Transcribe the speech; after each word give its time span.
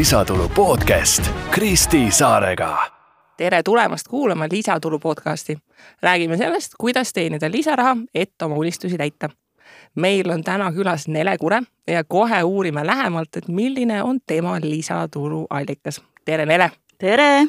lisatulu 0.00 0.48
podcast 0.48 1.30
Kristi 1.50 2.10
Saarega. 2.10 2.78
tere 3.36 3.62
tulemast 3.62 4.08
kuulama 4.08 4.46
Lisatulu 4.50 4.98
podcasti. 4.98 5.58
räägime 6.02 6.36
sellest, 6.36 6.72
kuidas 6.78 7.12
teenida 7.12 7.50
lisaraha, 7.50 7.96
et 8.14 8.42
oma 8.42 8.54
unistusi 8.54 8.98
täita. 8.98 9.28
meil 9.94 10.30
on 10.30 10.44
täna 10.44 10.72
külas 10.72 11.08
Nele 11.08 11.38
Kure 11.38 11.62
ja 11.86 12.04
kohe 12.04 12.42
uurime 12.42 12.86
lähemalt, 12.86 13.36
et 13.36 13.48
milline 13.48 14.02
on 14.02 14.18
tema 14.26 14.60
lisatulu 14.60 15.46
allikas. 15.50 16.02
tere, 16.24 16.46
Nele! 16.46 16.70
tere! 16.98 17.46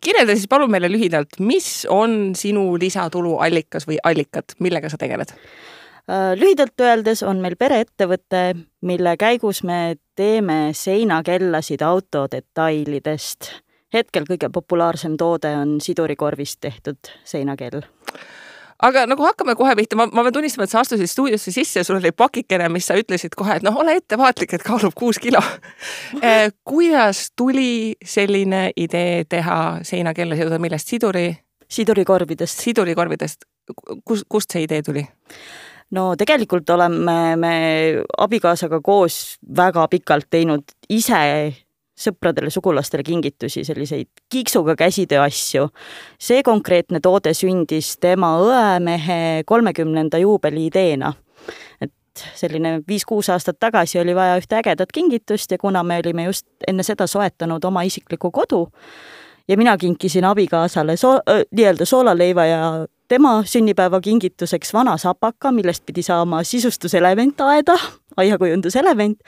kirjelda 0.00 0.32
siis 0.32 0.48
palun 0.48 0.70
meile 0.70 0.88
lühidalt, 0.92 1.38
mis 1.38 1.86
on 1.90 2.34
sinu 2.34 2.78
lisatulu 2.78 3.36
allikas 3.38 3.86
või 3.86 3.98
allikad, 4.04 4.44
millega 4.58 4.88
sa 4.88 4.96
tegeled? 4.96 5.30
Äh, 6.10 6.34
lühidalt 6.40 6.80
öeldes 6.80 7.22
on 7.22 7.36
meil 7.36 7.54
pereettevõte, 7.56 8.56
mille 8.80 9.16
käigus 9.16 9.62
me 9.62 9.96
teeme 10.18 10.70
seinakellasid 10.72 11.82
autodetailidest. 11.82 13.52
hetkel 13.94 14.26
kõige 14.28 14.50
populaarsem 14.52 15.14
toode 15.16 15.52
on 15.56 15.78
sidurikorvist 15.80 16.58
tehtud 16.60 17.10
seinakell. 17.24 17.84
aga 18.82 19.06
nagu 19.06 19.22
hakkame 19.22 19.54
kohe 19.54 19.76
pihta, 19.78 19.96
ma, 19.96 20.08
ma 20.10 20.24
pean 20.26 20.34
tunnistama, 20.34 20.66
et 20.66 20.74
sa 20.74 20.82
astusid 20.82 21.10
stuudiosse 21.10 21.54
sisse 21.54 21.80
ja 21.80 21.86
sul 21.86 22.00
oli 22.00 22.10
pakikene, 22.10 22.66
mis 22.68 22.90
sa 22.90 22.98
ütlesid 22.98 23.38
kohe, 23.38 23.60
et 23.60 23.66
noh, 23.66 23.78
ole 23.78 23.94
ettevaatlik, 24.00 24.56
et 24.58 24.66
kaalub 24.66 24.96
kuus 24.98 25.22
kilo 25.22 25.42
eh, 26.22 26.50
kuidas 26.64 27.28
tuli 27.36 27.94
selline 28.04 28.72
idee 28.76 29.22
teha 29.24 29.60
seinakellasid, 29.86 30.58
millest 30.58 30.96
siduri? 30.96 31.28
sidurikorvidest. 31.68 32.66
sidurikorvidest, 32.66 33.46
kus, 34.04 34.26
kust 34.28 34.50
see 34.50 34.66
idee 34.66 34.82
tuli? 34.82 35.06
No 35.90 36.10
tegelikult 36.16 36.70
oleme 36.70 37.36
me 37.36 37.54
abikaasaga 38.18 38.80
koos 38.84 39.38
väga 39.56 39.88
pikalt 39.88 40.28
teinud 40.30 40.76
ise 40.88 41.54
sõpradele, 41.98 42.50
sugulastele 42.54 43.02
kingitusi, 43.02 43.64
selliseid 43.66 44.08
kiiksuga 44.30 44.76
käsitöö 44.78 45.22
asju. 45.24 45.68
see 46.18 46.42
konkreetne 46.42 47.00
toode 47.00 47.34
sündis 47.34 47.96
tema 48.00 48.36
õemehe 48.38 49.42
kolmekümnenda 49.46 50.18
juubeli 50.18 50.66
ideena. 50.66 51.12
et 51.80 51.92
selline 52.34 52.80
viis-kuus 52.88 53.30
aastat 53.30 53.58
tagasi 53.60 54.00
oli 54.00 54.14
vaja 54.14 54.36
ühte 54.38 54.56
ägedat 54.56 54.92
kingitust 54.92 55.50
ja 55.50 55.58
kuna 55.58 55.82
me 55.82 55.98
olime 55.98 56.24
just 56.24 56.46
enne 56.66 56.82
seda 56.82 57.06
soetanud 57.06 57.64
oma 57.64 57.82
isikliku 57.82 58.30
kodu 58.30 58.68
ja 59.48 59.56
mina 59.56 59.76
kinkisin 59.76 60.24
abikaasale 60.24 60.96
so-, 60.96 61.22
nii-öelda 61.50 61.84
soolaleiva 61.84 62.44
ja 62.44 62.86
tema 63.08 63.38
sünnipäevakingituseks 63.48 64.72
vana 64.74 64.96
sapaka, 65.00 65.52
millest 65.54 65.84
pidi 65.86 66.02
saama 66.06 66.42
sisustuselement 66.44 67.40
aeda, 67.40 67.76
aiakujunduselement, 68.20 69.18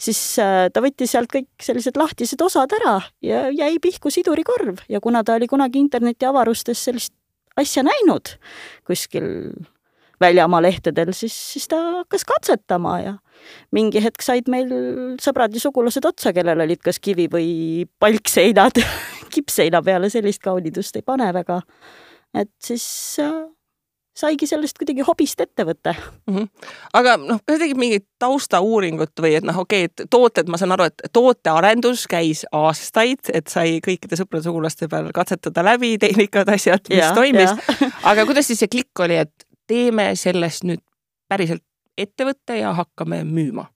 siis 0.00 0.20
äh, 0.42 0.66
ta 0.72 0.82
võttis 0.84 1.14
sealt 1.14 1.30
kõik 1.32 1.48
sellised 1.62 1.98
lahtised 2.00 2.42
osad 2.44 2.72
ära 2.80 2.98
ja 3.24 3.46
jäi 3.54 3.78
pihku 3.82 4.12
sidurikorv. 4.12 4.82
Ja 4.88 5.00
kuna 5.04 5.24
ta 5.24 5.38
oli 5.38 5.48
kunagi 5.50 5.82
internetiavarustes 5.84 6.84
sellist 6.88 7.14
asja 7.58 7.82
näinud 7.86 8.36
kuskil 8.86 9.28
väljamaa 10.20 10.62
lehtedel, 10.62 11.12
siis, 11.14 11.34
siis 11.52 11.68
ta 11.70 11.78
hakkas 12.00 12.24
katsetama 12.26 12.96
ja 13.00 13.14
mingi 13.74 14.02
hetk 14.02 14.24
said 14.24 14.50
meil 14.50 14.72
sõbrad 15.22 15.54
ja 15.54 15.62
sugulased 15.62 16.04
otsa, 16.08 16.32
kellel 16.34 16.64
olid 16.64 16.82
kas 16.82 16.98
kivi 16.98 17.28
või 17.30 17.86
palkseinad. 18.02 18.82
Kippseina 19.34 19.82
peale 19.84 20.10
sellist 20.10 20.42
kaunidust 20.42 20.96
ei 20.98 21.06
pane 21.06 21.30
väga 21.36 21.60
et 22.34 22.50
siis 22.64 22.84
äh, 23.22 23.46
saigi 24.18 24.48
sellest 24.50 24.78
kuidagi 24.80 25.04
hobist 25.06 25.40
ettevõte 25.40 25.94
mm. 25.94 26.34
-hmm. 26.34 26.70
aga 26.98 27.16
noh, 27.20 27.40
kas 27.44 27.58
sa 27.58 27.62
tegid 27.62 27.80
mingit 27.80 28.06
taustauuringut 28.22 29.22
või 29.22 29.36
et 29.38 29.46
noh, 29.46 29.60
okei 29.62 29.86
okay,, 29.86 29.92
et 29.92 30.10
tooted, 30.10 30.50
ma 30.50 30.60
saan 30.60 30.74
aru, 30.74 30.88
et 30.90 31.06
tootearendus 31.12 32.06
käis 32.10 32.44
aastaid, 32.52 33.30
et 33.32 33.52
sai 33.52 33.78
kõikide 33.84 34.18
sõprade-sugulaste 34.20 34.88
peal 34.90 35.10
katsetada 35.14 35.64
läbi 35.64 35.96
tehnikad, 35.98 36.50
asjad, 36.54 36.84
mis 36.90 37.04
ja, 37.04 37.12
toimis. 37.14 37.54
aga 38.10 38.26
kuidas 38.26 38.50
siis 38.50 38.64
see 38.64 38.72
klikk 38.72 39.06
oli, 39.06 39.20
et 39.26 39.46
teeme 39.70 40.10
sellest 40.18 40.66
nüüd 40.68 40.82
päriselt 41.28 41.64
ettevõtte 41.98 42.58
ja 42.60 42.74
hakkame 42.74 43.22
müüma 43.28 43.68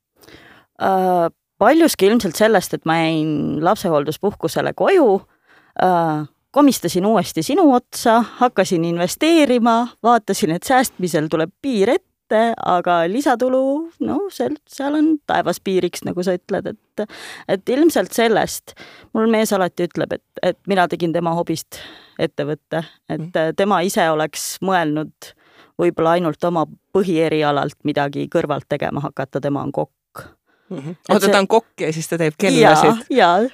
uh,? 0.83 1.31
paljuski 1.63 2.09
ilmselt 2.09 2.35
sellest, 2.35 2.73
et 2.75 2.87
ma 2.91 2.97
jäin 2.99 3.63
lapsehoolduspuhkusele 3.63 4.73
koju 4.75 5.05
uh, 5.15 6.25
komistasin 6.53 7.07
uuesti 7.07 7.43
sinu 7.43 7.73
otsa, 7.75 8.25
hakkasin 8.37 8.85
investeerima, 8.85 9.89
vaatasin, 10.03 10.51
et 10.51 10.63
säästmisel 10.63 11.27
tuleb 11.31 11.51
piir 11.63 11.91
ette, 11.91 12.43
aga 12.65 13.03
lisatulu, 13.09 13.63
no 14.01 14.19
seal, 14.33 14.57
seal 14.69 14.97
on 14.99 15.09
taevas 15.27 15.61
piiriks, 15.65 16.05
nagu 16.05 16.25
sa 16.25 16.37
ütled, 16.37 16.75
et 16.75 17.07
et 17.49 17.73
ilmselt 17.73 18.13
sellest, 18.13 18.77
mul 19.17 19.31
mees 19.33 19.53
alati 19.57 19.89
ütleb, 19.89 20.13
et, 20.13 20.25
et 20.43 20.59
mina 20.69 20.85
tegin 20.89 21.13
tema 21.13 21.33
hobist 21.37 21.81
ettevõtte, 22.21 22.85
et 23.09 23.25
mm. 23.25 23.57
tema 23.57 23.81
ise 23.81 24.05
oleks 24.13 24.59
mõelnud 24.61 25.33
võib-olla 25.81 26.19
ainult 26.19 26.45
oma 26.45 26.67
põhierialalt 26.93 27.81
midagi 27.89 28.29
kõrvalt 28.33 28.69
tegema 28.69 29.01
hakata, 29.01 29.41
tema 29.41 29.65
on 29.65 29.73
kokk 29.73 30.29
mm. 30.69 30.79
-hmm. 30.79 30.97
oota 31.09 31.29
ta 31.33 31.39
on 31.39 31.49
kokk 31.49 31.81
ja 31.81 31.93
siis 31.93 32.09
ta 32.09 32.21
teeb 32.21 32.37
kellasid? 32.39 33.07
jaa, 33.09 33.41
jaa 33.41 33.51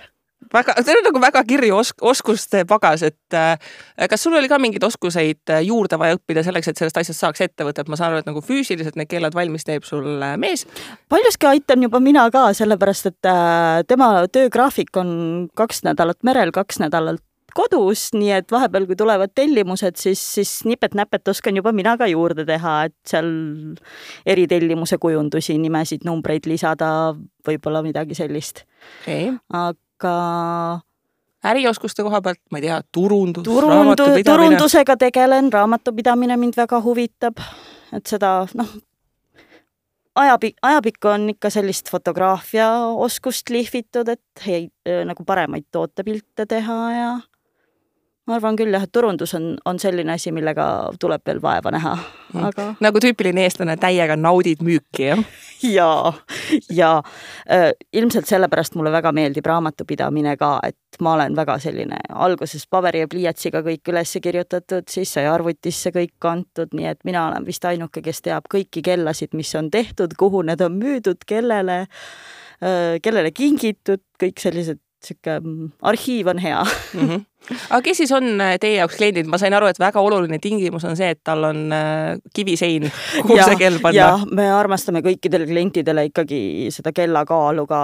väga, 0.55 0.75
see 0.85 0.97
on 0.97 1.07
nagu 1.09 1.23
väga 1.23 1.43
kirju 1.49 1.77
osk-, 1.79 2.05
oskuste 2.11 2.65
pagas, 2.69 3.05
et 3.07 3.37
äh, 3.37 3.57
kas 4.11 4.25
sul 4.25 4.37
oli 4.39 4.51
ka 4.51 4.59
mingeid 4.63 4.85
oskuseid 4.89 5.53
äh, 5.55 5.63
juurde 5.67 5.99
vaja 6.01 6.19
õppida 6.19 6.45
selleks, 6.47 6.71
et 6.71 6.81
sellest 6.81 7.01
asjast 7.03 7.25
saaks 7.25 7.45
ettevõte, 7.49 7.85
et 7.85 7.93
ma 7.93 7.99
saan 7.99 8.13
aru, 8.15 8.25
et 8.25 8.31
nagu 8.31 8.43
füüsiliselt 8.45 8.99
need 8.99 9.11
kellad 9.11 9.37
valmis 9.37 9.67
teeb 9.69 9.87
sul 9.89 10.23
äh, 10.25 10.37
mees? 10.41 10.67
paljuski 11.13 11.51
aitan 11.51 11.87
juba 11.87 12.01
mina 12.03 12.27
ka, 12.35 12.49
sellepärast 12.57 13.13
et 13.13 13.31
äh, 13.31 13.85
tema 13.89 14.13
töögraafik 14.33 14.95
on 15.01 15.11
kaks 15.59 15.85
nädalat 15.89 16.23
merel, 16.27 16.55
kaks 16.55 16.83
nädalat 16.83 17.23
kodus, 17.57 18.09
nii 18.15 18.31
et 18.37 18.53
vahepeal, 18.53 18.87
kui 18.87 18.97
tulevad 18.99 19.33
tellimused, 19.37 19.97
siis, 20.01 20.21
siis 20.37 20.53
nipet-näpet 20.69 21.29
oskan 21.33 21.57
juba 21.59 21.73
mina 21.75 21.97
ka 21.99 22.07
juurde 22.11 22.45
teha, 22.49 22.75
et 22.89 22.97
seal 23.09 23.31
eritellimuse 24.29 24.99
kujundusi, 25.01 25.57
nimesid, 25.63 26.05
numbreid 26.09 26.47
lisada, 26.51 26.91
võib-olla 27.49 27.83
midagi 27.87 28.19
sellist. 28.19 28.67
Okay.. 29.03 29.33
aga 29.49 29.75
aga 29.99 30.81
ärioskuste 31.45 32.03
koha 32.03 32.21
pealt, 32.23 32.41
ma 32.51 32.59
ei 32.59 32.67
tea, 32.67 32.81
turundus, 32.93 33.45
turundu-, 33.47 34.11
turundusega 34.25 34.97
tegelen, 34.97 35.53
raamatupidamine 35.53 36.37
mind 36.37 36.59
väga 36.59 36.81
huvitab, 36.83 37.41
et 37.95 38.07
seda 38.11 38.33
noh, 38.59 38.73
ajapikk, 40.19 40.59
ajapikku 40.63 41.11
on 41.13 41.29
ikka 41.35 41.51
sellist 41.51 41.91
fotograafia 41.91 42.69
oskust 43.07 43.51
lihvitud, 43.51 44.09
et 44.09 44.47
hei, 44.47 44.69
nagu 45.07 45.25
paremaid 45.27 45.69
tootepilte 45.73 46.47
teha 46.49 46.79
ja 46.95 47.11
ma 48.29 48.37
arvan 48.37 48.57
küll 48.59 48.75
jah, 48.75 48.85
et 48.85 48.93
turundus 48.93 49.33
on, 49.39 49.51
on 49.69 49.79
selline 49.81 50.13
asi, 50.13 50.33
millega 50.35 50.67
tuleb 51.01 51.25
veel 51.27 51.41
vaeva 51.43 51.73
näha, 51.73 51.95
mm. 51.97 52.45
aga. 52.51 52.67
nagu 52.85 53.01
tüüpiline 53.03 53.45
eestlane, 53.47 53.79
täiega 53.81 54.19
naudid 54.21 54.61
müüki, 54.65 55.09
jah? 55.09 55.23
jaa, 55.79 56.13
ja 56.75 56.91
äh, 57.51 57.71
ilmselt 57.93 58.29
sellepärast 58.29 58.77
mulle 58.79 58.93
väga 58.95 59.13
meeldib 59.17 59.49
raamatupidamine 59.49 60.37
ka, 60.41 60.53
et 60.69 61.01
ma 61.05 61.15
olen 61.17 61.37
väga 61.37 61.59
selline 61.63 62.01
alguses 62.09 62.67
paberi 62.71 63.03
ja 63.05 63.11
pliiatsiga 63.11 63.63
kõik 63.67 63.93
üles 63.93 64.17
kirjutatud, 64.23 64.89
siis 64.93 65.13
sai 65.17 65.29
arvutisse 65.31 65.93
kõik 65.95 66.15
kantud, 66.23 66.75
nii 66.77 66.91
et 66.93 67.01
mina 67.09 67.29
olen 67.31 67.47
vist 67.49 67.65
ainuke, 67.69 68.03
kes 68.05 68.23
teab 68.29 68.51
kõiki 68.53 68.85
kellasid, 68.85 69.33
mis 69.39 69.55
on 69.59 69.71
tehtud, 69.73 70.17
kuhu 70.19 70.45
need 70.49 70.61
on 70.65 70.77
müüdud, 70.81 71.25
kellele 71.29 71.81
äh,, 71.85 72.99
kellele 73.03 73.33
kingitud, 73.33 74.05
kõik 74.21 74.43
sellised 74.43 74.83
sihuke 75.05 75.39
mm, 75.41 75.71
arhiiv 75.83 76.27
on 76.27 76.39
hea 76.43 76.63
mm. 76.65 77.01
-hmm. 77.09 77.57
aga 77.71 77.81
kes 77.83 77.97
siis 77.97 78.13
on 78.13 78.41
äh, 78.41 78.57
teie 78.61 78.79
jaoks 78.79 78.97
kliendid, 78.97 79.27
ma 79.27 79.39
sain 79.39 79.55
aru, 79.55 79.67
et 79.71 79.79
väga 79.79 80.01
oluline 80.01 80.39
tingimus 80.43 80.85
on 80.85 80.97
see, 80.97 81.11
et 81.15 81.21
tal 81.25 81.45
on 81.45 81.73
äh, 81.73 82.19
kivisein, 82.35 82.91
kuhu 83.23 83.37
ja, 83.37 83.45
see 83.45 83.57
kell 83.57 83.79
panna. 83.83 84.09
me 84.33 84.49
armastame 84.53 85.03
kõikidele 85.07 85.47
klientidele 85.47 86.09
ikkagi 86.11 86.41
seda 86.75 86.93
kella 86.93 87.25
kaalu 87.25 87.67
ka 87.67 87.83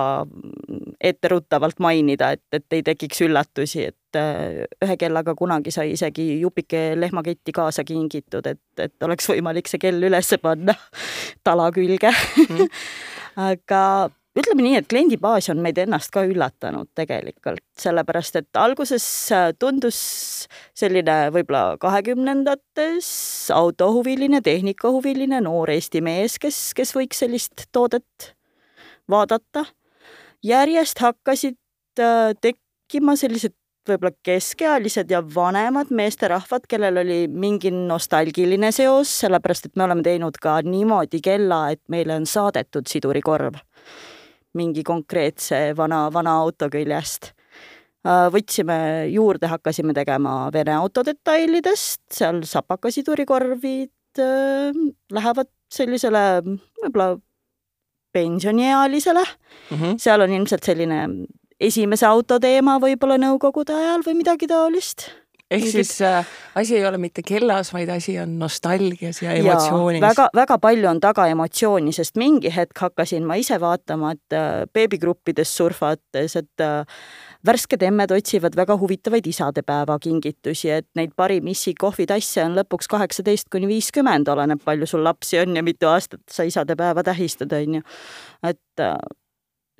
etteruttavalt 1.01 1.79
mainida, 1.79 2.33
et, 2.35 2.43
et 2.53 2.67
ei 2.73 2.83
tekiks 2.83 3.23
üllatusi, 3.29 3.87
et 3.93 4.19
äh, 4.19 4.65
ühe 4.85 4.97
kellaga 4.97 5.35
kunagi 5.39 5.71
sai 5.71 5.93
isegi 5.95 6.41
jupike 6.41 6.93
lehmaketti 6.99 7.53
kaasa 7.53 7.85
kingitud, 7.85 8.47
et, 8.47 8.63
et 8.79 9.07
oleks 9.07 9.31
võimalik 9.31 9.71
see 9.71 9.79
kell 9.79 10.03
üles 10.11 10.35
panna 10.43 10.75
tala 11.47 11.71
külge 11.71 12.11
mm. 12.11 12.45
-hmm. 12.51 12.69
aga 13.37 14.11
ütleme 14.39 14.65
nii, 14.67 14.79
et 14.81 14.89
kliendibaas 14.91 15.49
on 15.53 15.61
meid 15.63 15.79
ennast 15.79 16.11
ka 16.15 16.25
üllatanud 16.27 16.91
tegelikult, 16.99 17.63
sellepärast 17.79 18.41
et 18.41 18.59
alguses 18.59 19.07
äh, 19.35 19.51
tundus 19.59 19.99
selline 20.77 21.31
võib-olla 21.35 21.79
kahekümnendates 21.83 23.09
autohuviline, 23.55 24.43
tehnikahuviline 24.45 25.41
noor 25.47 25.71
Eesti 25.75 26.03
mees, 26.05 26.39
kes, 26.43 26.73
kes 26.75 26.95
võiks 26.97 27.23
sellist 27.23 27.69
toodet 27.73 28.33
vaadata. 29.11 29.67
järjest 30.43 30.99
hakkasid 30.99 31.59
äh, 32.01 32.33
tekkima 32.41 33.17
sellised 33.17 33.55
võib-olla 33.89 34.17
keskealised 34.25 35.11
ja 35.13 35.21
vanemad 35.35 35.91
meesterahvad, 35.93 36.65
kellel 36.69 37.03
oli 37.05 37.19
mingi 37.29 37.71
nostalgiline 37.71 38.73
seos, 38.73 39.13
sellepärast 39.21 39.69
et 39.69 39.77
me 39.77 39.85
oleme 39.85 40.03
teinud 40.03 40.41
ka 40.41 40.57
niimoodi 40.65 41.21
kella, 41.23 41.69
et 41.71 41.83
meile 41.93 42.17
on 42.17 42.27
saadetud 42.27 42.89
sidurikorv 42.89 43.61
mingi 44.55 44.85
konkreetse 44.87 45.73
vana, 45.77 46.07
vana 46.13 46.37
auto 46.45 46.69
küljest. 46.73 47.33
Äh, 48.05 48.29
võtsime 48.35 48.79
juurde, 49.13 49.49
hakkasime 49.49 49.95
tegema 49.97 50.51
Vene 50.53 50.75
autodetailidest, 50.77 52.03
seal 52.13 52.43
sapakasidurikorvid 52.49 54.21
äh, 54.21 54.83
lähevad 55.13 55.51
sellisele 55.73 56.25
võib-olla 56.45 57.15
pensioniealisele 58.15 59.25
mm. 59.25 59.77
-hmm. 59.77 59.99
seal 59.99 60.21
on 60.21 60.31
ilmselt 60.37 60.63
selline 60.63 61.01
esimese 61.61 62.07
auto 62.07 62.39
teema 62.39 62.77
võib-olla 62.79 63.17
nõukogude 63.19 63.75
ajal 63.75 64.05
või 64.07 64.21
midagi 64.21 64.47
taolist 64.47 65.09
ehk 65.55 65.67
siis 65.71 65.93
äh, 66.05 66.27
asi 66.55 66.77
ei 66.79 66.87
ole 66.87 66.99
mitte 67.03 67.23
kellas, 67.27 67.73
vaid 67.75 67.91
asi 67.93 68.17
on 68.21 68.37
nostalgias 68.39 69.23
ja 69.23 69.35
emotsioonis. 69.39 70.03
väga, 70.03 70.29
väga 70.35 70.59
palju 70.63 70.89
on 70.91 71.01
taga 71.03 71.27
emotsiooni, 71.33 71.93
sest 71.97 72.19
mingi 72.21 72.53
hetk 72.55 72.85
hakkasin 72.87 73.27
ma 73.27 73.39
ise 73.41 73.59
vaatama, 73.61 74.15
et 74.17 74.37
äh, 74.37 74.65
beebigruppides 74.75 75.57
surfates, 75.57 76.37
et 76.41 76.65
äh, 76.65 76.85
värsked 77.47 77.83
emmed 77.87 78.15
otsivad 78.17 78.57
väga 78.57 78.77
huvitavaid 78.81 79.27
isadepäeva 79.27 79.99
kingitusi, 80.03 80.71
et 80.71 80.89
neid 80.99 81.13
parimissi 81.17 81.75
kohvitasse 81.79 82.45
on 82.45 82.57
lõpuks 82.59 82.89
kaheksateist 82.91 83.51
kuni 83.53 83.69
viiskümmend, 83.71 84.31
oleneb 84.33 84.63
palju 84.65 84.89
sul 84.89 85.05
lapsi 85.05 85.43
on 85.43 85.57
ja 85.57 85.67
mitu 85.67 85.91
aastat 85.91 86.25
sa 86.31 86.47
isadepäeva 86.47 87.05
tähistad, 87.07 87.53
on 87.53 87.81
ju. 87.81 87.85
et 88.43 88.81
äh, 88.81 88.97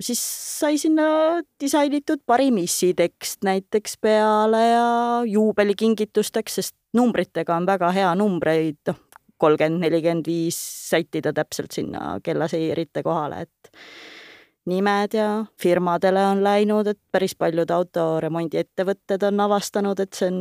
siis 0.01 0.21
sai 0.59 0.77
sinna 0.81 1.41
disainitud 1.61 2.23
parim 2.27 2.57
issi 2.63 2.93
tekst 2.97 3.45
näiteks 3.47 3.97
peale 4.01 4.63
ja 4.67 4.87
juubelikingitusteks, 5.29 6.59
sest 6.59 6.75
numbritega 6.95 7.55
on 7.55 7.67
väga 7.67 7.91
hea 7.95 8.11
numbreid, 8.15 8.81
noh, 8.87 8.99
kolmkümmend, 9.37 9.83
nelikümmend 9.83 10.27
viis 10.27 10.57
sättida 10.89 11.33
täpselt 11.35 11.75
sinna 11.75 12.19
kellaseirite 12.23 13.03
kohale, 13.03 13.45
et 13.47 13.71
nimed 14.65 15.13
ja 15.13 15.45
firmadele 15.61 16.23
on 16.25 16.43
läinud, 16.43 16.87
et 16.87 16.99
päris 17.11 17.35
paljud 17.35 17.69
autoremondiettevõtted 17.71 19.27
on 19.27 19.43
avastanud, 19.45 19.99
et 19.99 20.17
see 20.17 20.31
on 20.31 20.39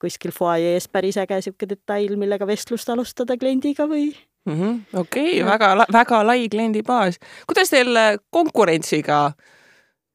kuskil 0.00 0.34
fuajees 0.34 0.88
päris 0.88 1.20
äge 1.22 1.38
niisugune 1.38 1.76
detail, 1.76 2.16
millega 2.18 2.46
vestlust 2.46 2.90
alustada 2.90 3.36
kliendiga 3.38 3.86
või 3.90 4.10
mm 4.46 4.58
-hmm.. 4.60 5.00
okei 5.00 5.42
okay,, 5.42 5.46
väga, 5.46 5.86
väga 5.92 6.26
lai 6.26 6.48
kliendibaas. 6.48 7.18
kuidas 7.46 7.70
teil 7.70 7.96
äh, 7.96 8.18
konkurentsiga 8.30 9.30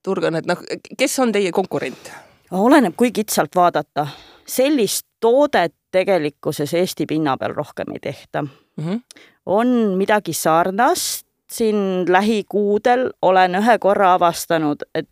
turg 0.06 0.24
on, 0.24 0.36
et 0.36 0.46
noh, 0.46 0.62
kes 0.98 1.19
on 1.19 1.31
teie 1.36 1.52
konkurent? 1.52 2.12
oleneb, 2.52 2.94
kui 2.98 3.12
kitsalt 3.12 3.56
vaadata. 3.56 4.07
sellist 4.48 5.07
toodet 5.19 5.74
tegelikkuses 5.92 6.74
Eesti 6.74 7.06
pinna 7.10 7.38
peal 7.38 7.56
rohkem 7.56 7.94
ei 7.94 8.00
tehta 8.00 8.42
mm. 8.42 8.84
-hmm. 8.84 9.02
on 9.46 9.68
midagi 9.98 10.34
sarnast, 10.34 11.25
siin 11.51 12.06
lähikuudel 12.09 13.09
olen 13.21 13.62
ühe 13.62 13.77
korra 13.80 14.13
avastanud, 14.13 14.88
et 14.95 15.09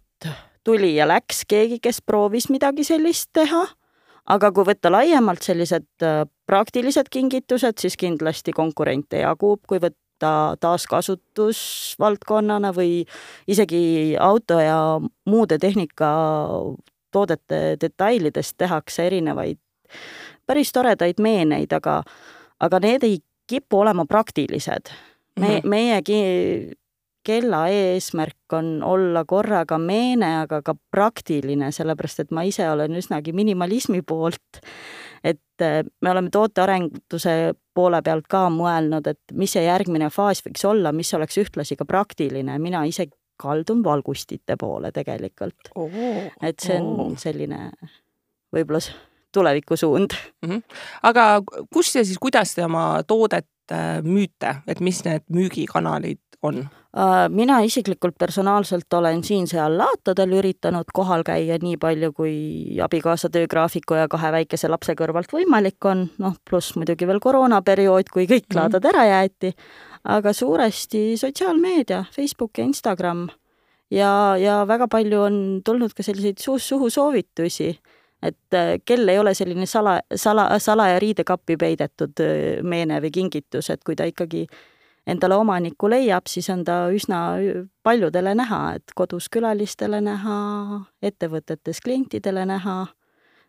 tuli 0.64 0.96
ja 0.96 1.08
läks 1.08 1.44
keegi, 1.48 1.80
kes 1.84 2.02
proovis 2.02 2.50
midagi 2.50 2.84
sellist 2.88 3.30
teha 3.34 3.68
aga 4.32 4.52
kui 4.56 4.64
võtta 4.68 4.92
laiemalt 4.92 5.42
sellised 5.44 6.04
äh, 6.04 6.26
praktilised 6.48 7.06
kingitused, 7.12 7.78
siis 7.80 7.98
kindlasti 8.00 8.52
konkurente 8.56 9.18
jagub, 9.24 9.60
kui 9.68 9.80
võtta 9.84 10.56
taaskasutusvaldkonnana 10.64 12.74
või 12.76 13.06
isegi 13.48 14.16
auto 14.20 14.60
ja 14.64 15.00
muude 15.30 15.58
tehnikatoodete 15.60 17.78
detailidest 17.82 18.58
tehakse 18.58 19.06
erinevaid 19.10 19.60
päris 20.48 20.72
toredaid 20.76 21.20
meeneid, 21.24 21.72
aga, 21.76 22.04
aga 22.60 22.80
need 22.84 23.04
ei 23.08 23.18
kipu 23.48 23.80
olema 23.84 24.06
praktilised. 24.06 24.86
Me 25.40 25.48
-hmm. 25.48 25.70
meiegi 25.70 26.74
kella 27.24 27.68
eesmärk 27.68 28.54
on 28.54 28.84
olla 28.84 29.24
korraga 29.26 29.78
meene, 29.78 30.42
aga 30.42 30.62
ka 30.62 30.76
praktiline, 30.92 31.72
sellepärast 31.72 32.20
et 32.20 32.32
ma 32.32 32.44
ise 32.44 32.68
olen 32.70 32.96
üsnagi 33.00 33.34
minimalismi 33.34 34.02
poolt. 34.02 34.60
et 35.24 35.62
äh, 35.62 35.86
me 36.02 36.12
oleme 36.12 36.30
tootearenduse 36.30 37.54
poole 37.74 38.02
pealt 38.02 38.28
ka 38.28 38.50
mõelnud, 38.50 39.08
et 39.08 39.20
mis 39.34 39.54
see 39.56 39.64
järgmine 39.64 40.10
faas 40.10 40.44
võiks 40.44 40.66
olla, 40.68 40.92
mis 40.92 41.14
oleks 41.14 41.38
ühtlasi 41.38 41.78
ka 41.80 41.86
praktiline, 41.86 42.60
mina 42.60 42.84
ise 42.84 43.08
kaldun 43.40 43.84
valgustite 43.84 44.58
poole 44.60 44.92
tegelikult 44.92 45.72
oh,. 45.76 45.96
et 46.42 46.60
see 46.60 46.78
on 46.78 47.00
oh. 47.00 47.16
selline 47.18 47.72
võib-olla 48.54 48.84
tulevikusuund 49.34 50.14
mm. 50.14 50.50
-hmm. 50.50 50.62
aga 51.04 51.42
kus 51.74 51.96
ja 51.96 52.06
siis, 52.06 52.20
kuidas 52.22 52.56
te 52.56 52.66
oma 52.66 53.04
toodet 53.08 53.48
müüte, 54.04 54.58
et 54.68 54.80
mis 54.84 55.04
need 55.06 55.26
müügikanalid 55.34 56.22
on? 56.44 56.64
Äh, 56.98 57.30
mina 57.30 57.60
isiklikult 57.66 58.18
personaalselt 58.20 58.94
olen 58.94 59.24
siin-seal 59.26 59.78
laatadel 59.78 60.36
üritanud 60.38 60.92
kohal 60.94 61.24
käia 61.26 61.58
nii 61.62 61.80
palju, 61.82 62.12
kui 62.14 62.36
abikaasa 62.84 63.32
töögraafiku 63.34 63.98
ja 63.98 64.10
kahe 64.12 64.30
väikese 64.36 64.70
lapse 64.70 64.94
kõrvalt 65.00 65.34
võimalik 65.34 65.88
on, 65.90 66.06
noh, 66.22 66.36
pluss 66.50 66.76
muidugi 66.78 67.08
veel 67.10 67.22
koroonaperiood, 67.24 68.12
kui 68.14 68.28
kõik 68.30 68.46
mm. 68.52 68.60
laadad 68.60 68.86
ära 68.92 69.08
jäeti, 69.10 69.54
aga 70.04 70.36
suuresti 70.38 71.16
sotsiaalmeedia, 71.18 72.04
Facebook 72.14 72.62
ja 72.62 72.68
Instagram. 72.70 73.30
ja, 73.90 74.38
ja 74.38 74.62
väga 74.68 74.88
palju 74.88 75.22
on 75.22 75.36
tulnud 75.66 75.94
ka 75.98 76.04
selliseid 76.04 76.38
suust 76.38 76.70
suhu 76.70 76.90
soovitusi 76.90 77.74
et 78.24 78.56
äh, 78.56 78.76
kel 78.86 79.10
ei 79.10 79.20
ole 79.20 79.34
selline 79.34 79.66
sala, 79.66 80.00
sala, 80.16 80.48
salaja 80.60 81.00
riidekappi 81.00 81.58
peidetud 81.58 82.20
äh, 82.24 82.62
meene 82.64 83.02
või 83.04 83.12
kingitus, 83.12 83.70
et 83.70 83.84
kui 83.84 83.96
ta 83.96 84.08
ikkagi 84.10 84.46
äh, 84.48 84.62
endale 85.08 85.36
omanikku 85.36 85.90
leiab, 85.90 86.28
siis 86.30 86.50
on 86.50 86.64
ta 86.66 86.88
üsna 86.94 87.20
paljudele 87.84 88.36
näha, 88.36 88.62
et 88.78 88.96
kodus 88.96 89.30
külalistele 89.34 90.00
näha, 90.02 90.38
ettevõtetes 91.04 91.82
klientidele 91.84 92.46
näha, 92.48 92.78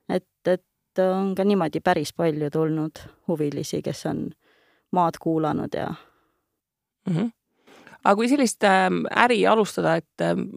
et, 0.08 0.26
et 0.46 1.02
on 1.02 1.34
ka 1.34 1.46
niimoodi 1.46 1.82
päris 1.84 2.12
palju 2.12 2.50
tulnud 2.50 3.04
huvilisi, 3.28 3.82
kes 3.82 4.06
on 4.10 4.26
maad 4.94 5.18
kuulanud 5.20 5.74
ja 5.74 5.88
mm. 7.06 7.16
-hmm. 7.16 7.30
Aga 8.04 8.16
kui 8.18 8.28
sellist 8.28 8.64
ähm, 8.68 9.04
äri 9.10 9.42
alustada, 9.48 9.96
et 10.00 10.24
ähm, 10.24 10.50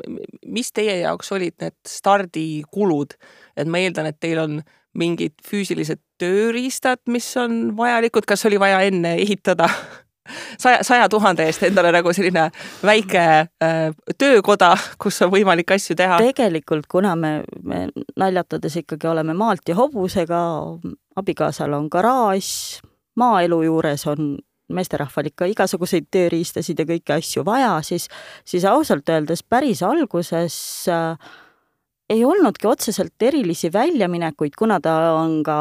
mis 0.46 0.74
teie 0.76 1.00
jaoks 1.02 1.32
olid 1.32 1.56
need 1.64 1.78
stardikulud, 1.88 3.16
et 3.58 3.70
ma 3.72 3.82
eeldan, 3.84 4.10
et 4.12 4.20
teil 4.20 4.42
on 4.44 4.60
mingid 4.98 5.38
füüsilised 5.46 6.02
tööriistad, 6.20 7.04
mis 7.12 7.30
on 7.38 7.78
vajalikud, 7.78 8.26
kas 8.28 8.46
oli 8.50 8.60
vaja 8.60 8.82
enne 8.88 9.14
ehitada 9.22 9.70
saja, 10.64 10.82
saja 10.84 11.10
tuhande 11.10 11.46
eest 11.48 11.64
endale 11.68 11.92
nagu 11.96 12.14
selline 12.14 12.48
väike 12.86 13.24
äh, 13.64 13.78
töökoda, 14.18 14.74
kus 15.00 15.22
on 15.26 15.32
võimalik 15.34 15.72
asju 15.78 15.96
teha. 15.96 16.20
tegelikult, 16.24 16.90
kuna 16.92 17.16
me, 17.16 17.34
me 17.64 17.86
naljatades 18.18 18.82
ikkagi 18.84 19.08
oleme 19.08 19.38
maalt 19.38 19.70
ja 19.70 19.78
hobusega, 19.78 20.42
abikaasal 21.16 21.78
on 21.78 21.88
garaaž, 21.94 22.50
maaelu 23.18 23.64
juures 23.70 24.08
on 24.10 24.36
meesterahval 24.74 25.30
ikka 25.30 25.48
igasuguseid 25.52 26.08
tööriistasid 26.12 26.80
ja 26.80 26.86
kõiki 26.90 27.16
asju 27.16 27.44
vaja, 27.48 27.78
siis, 27.86 28.08
siis 28.46 28.66
ausalt 28.68 29.10
öeldes 29.10 29.44
päris 29.44 29.84
alguses 29.86 30.58
äh, 30.92 31.16
ei 32.10 32.26
olnudki 32.26 32.68
otseselt 32.68 33.22
erilisi 33.22 33.72
väljaminekuid, 33.74 34.56
kuna 34.58 34.80
ta 34.84 34.98
on 35.16 35.42
ka 35.44 35.58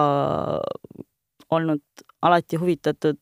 olnud 1.50 1.82
alati 2.26 2.58
huvitatud 2.58 3.18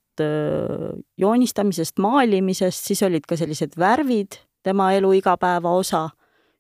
joonistamisest, 1.18 1.98
maalimisest, 1.98 2.86
siis 2.86 3.02
olid 3.02 3.24
ka 3.26 3.36
sellised 3.36 3.74
värvid 3.78 4.38
tema 4.64 4.92
elu 4.96 5.12
igapäeva 5.18 5.74
osa 5.76 6.08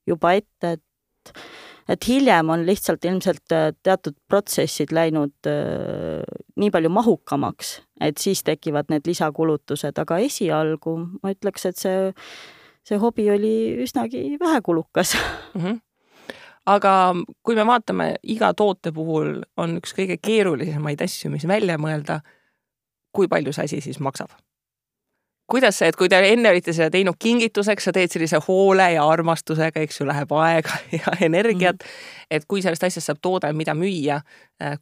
juba 0.06 0.34
ette, 0.36 0.76
et 0.76 1.34
et 1.88 2.08
hiljem 2.08 2.50
on 2.50 2.64
lihtsalt 2.66 3.04
ilmselt 3.04 3.54
teatud 3.84 4.16
protsessid 4.28 4.92
läinud 4.94 5.48
äh, 5.50 6.22
nii 6.60 6.70
palju 6.74 6.92
mahukamaks, 6.92 7.76
et 8.00 8.20
siis 8.20 8.44
tekivad 8.46 8.92
need 8.92 9.06
lisakulutused, 9.08 9.98
aga 10.00 10.20
esialgu 10.24 10.96
ma 11.22 11.34
ütleks, 11.34 11.66
et 11.70 11.80
see, 11.80 12.12
see 12.86 13.00
hobi 13.00 13.28
oli 13.34 13.56
üsnagi 13.84 14.38
vähekulukas 14.40 15.16
mm. 15.16 15.60
-hmm 15.60 15.82
aga 16.64 17.14
kui 17.44 17.56
me 17.58 17.66
vaatame, 17.68 18.14
iga 18.22 18.54
toote 18.56 18.92
puhul 18.96 19.42
on 19.60 19.76
üks 19.80 19.92
kõige 19.96 20.16
keerulisemaid 20.16 21.02
asju, 21.04 21.30
mis 21.30 21.44
välja 21.48 21.76
mõelda 21.80 22.22
kui 23.14 23.28
palju 23.28 23.52
see 23.52 23.68
asi 23.68 23.80
siis 23.84 24.00
maksab? 24.00 24.32
Kuidas 25.50 25.78
see, 25.78 25.90
et 25.90 25.96
kui 25.98 26.08
te 26.08 26.18
enne 26.30 26.48
olite 26.50 26.72
seda 26.72 26.88
teinud 26.92 27.18
kingituseks, 27.20 27.88
sa 27.88 27.92
teed 27.94 28.12
sellise 28.12 28.40
hoole 28.46 28.86
ja 28.94 29.04
armastusega, 29.08 29.82
eks 29.84 30.00
ju, 30.00 30.06
läheb 30.08 30.32
aega 30.40 30.78
ja 30.98 31.16
energiat 31.26 31.82
mm., 31.82 32.00
et 32.34 32.46
kui 32.48 32.62
sellest 32.64 32.86
asjast 32.88 33.10
saab 33.10 33.20
toode, 33.22 33.50
mida 33.56 33.74
müüa, 33.76 34.20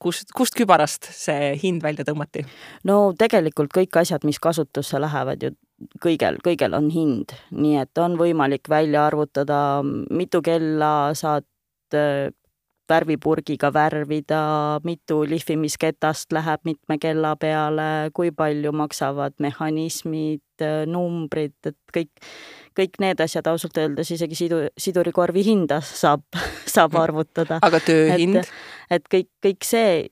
kust, 0.02 0.30
kust 0.36 0.56
kübarast 0.58 1.10
see 1.10 1.52
hind 1.62 1.82
välja 1.84 2.06
tõmmati? 2.08 2.46
no 2.88 3.00
tegelikult 3.18 3.74
kõik 3.74 3.98
asjad, 4.04 4.26
mis 4.28 4.40
kasutusse 4.42 5.00
lähevad 5.02 5.42
ju 5.42 5.52
kõigel, 6.02 6.38
kõigel 6.44 6.76
on 6.78 6.90
hind, 6.94 7.34
nii 7.50 7.80
et 7.82 7.98
on 7.98 8.14
võimalik 8.20 8.70
välja 8.70 9.08
arvutada, 9.08 9.58
mitu 9.82 10.42
kella 10.46 11.10
saad 11.18 11.48
värvipurgiga 12.90 13.70
värvida, 13.72 14.42
mitu 14.84 15.22
lihvimisketast 15.28 16.32
läheb 16.32 16.64
mitme 16.64 16.98
kella 17.02 17.34
peale, 17.36 18.10
kui 18.14 18.32
palju 18.34 18.72
maksavad 18.76 19.36
mehhanismid, 19.42 20.42
numbrid, 20.86 21.54
et 21.66 21.78
kõik, 21.94 22.10
kõik 22.78 22.98
need 23.02 23.22
asjad 23.24 23.48
ausalt 23.50 23.78
öeldes 23.80 24.12
isegi 24.14 24.38
sidu, 24.38 24.64
sidurikorvi 24.78 25.44
hinda 25.46 25.80
saab, 25.84 26.26
saab 26.74 26.98
arvutada. 27.00 27.60
aga 27.62 27.80
tööhind? 27.82 28.42
et 28.90 29.08
kõik, 29.10 29.30
kõik 29.44 29.66
see 29.66 30.10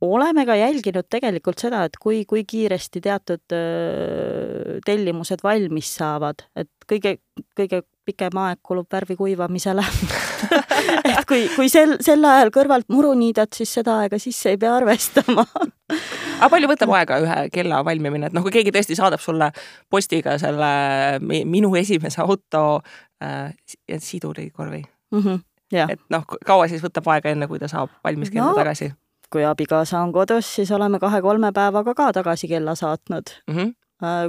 oleme 0.00 0.46
ka 0.48 0.56
jälginud 0.56 1.08
tegelikult 1.12 1.60
seda, 1.60 1.84
et 1.84 1.96
kui, 2.00 2.24
kui 2.28 2.44
kiiresti 2.48 3.02
teatud 3.04 3.56
tellimused 4.86 5.42
valmis 5.44 5.90
saavad, 5.98 6.46
et 6.56 6.70
kõige, 6.88 7.18
kõige 7.56 7.82
pikem 8.08 8.38
aeg 8.42 8.60
kulub 8.62 8.88
värvi 8.92 9.16
kuivamisele 9.18 9.84
et 11.12 11.26
kui, 11.28 11.44
kui 11.54 11.68
sel, 11.72 11.98
sel 12.04 12.24
ajal 12.24 12.52
kõrvalt 12.54 12.88
muru 12.92 13.12
niidad, 13.18 13.52
siis 13.54 13.72
seda 13.80 14.00
aega 14.04 14.18
sisse 14.22 14.54
ei 14.54 14.60
pea 14.60 14.72
arvestama 14.78 15.44
aga 16.40 16.48
palju 16.54 16.70
võtab 16.70 16.94
aega 16.96 17.20
ühe 17.24 17.36
kella 17.54 17.82
valmimine, 17.86 18.30
et 18.30 18.36
noh, 18.36 18.44
kui 18.46 18.54
keegi 18.54 18.72
tõesti 18.74 18.96
saadab 18.98 19.22
sulle 19.22 19.50
postiga 19.92 20.36
selle 20.40 20.72
minu 21.20 21.72
esimese 21.78 22.22
auto 22.24 22.64
äh, 23.22 23.52
sidurikorvi 23.98 24.82
mm? 24.82 25.20
-hmm, 25.20 25.44
yeah. 25.74 25.90
et 25.90 26.02
noh, 26.10 26.24
kaua 26.46 26.68
siis 26.68 26.82
võtab 26.84 27.08
aega, 27.14 27.34
enne 27.34 27.48
kui 27.50 27.60
ta 27.60 27.68
saab 27.68 27.92
valmis 28.04 28.32
kella 28.32 28.50
no, 28.50 28.58
tagasi? 28.58 28.92
Kui 29.30 29.44
abikaasa 29.44 30.00
on 30.00 30.12
kodus, 30.12 30.54
siis 30.54 30.70
oleme 30.72 30.98
kahe-kolme 30.98 31.52
päevaga 31.54 31.94
ka 31.94 32.12
tagasi 32.12 32.48
kella 32.48 32.74
saatnud. 32.74 33.36
Mm. 33.46 33.56
-hmm 33.56 33.74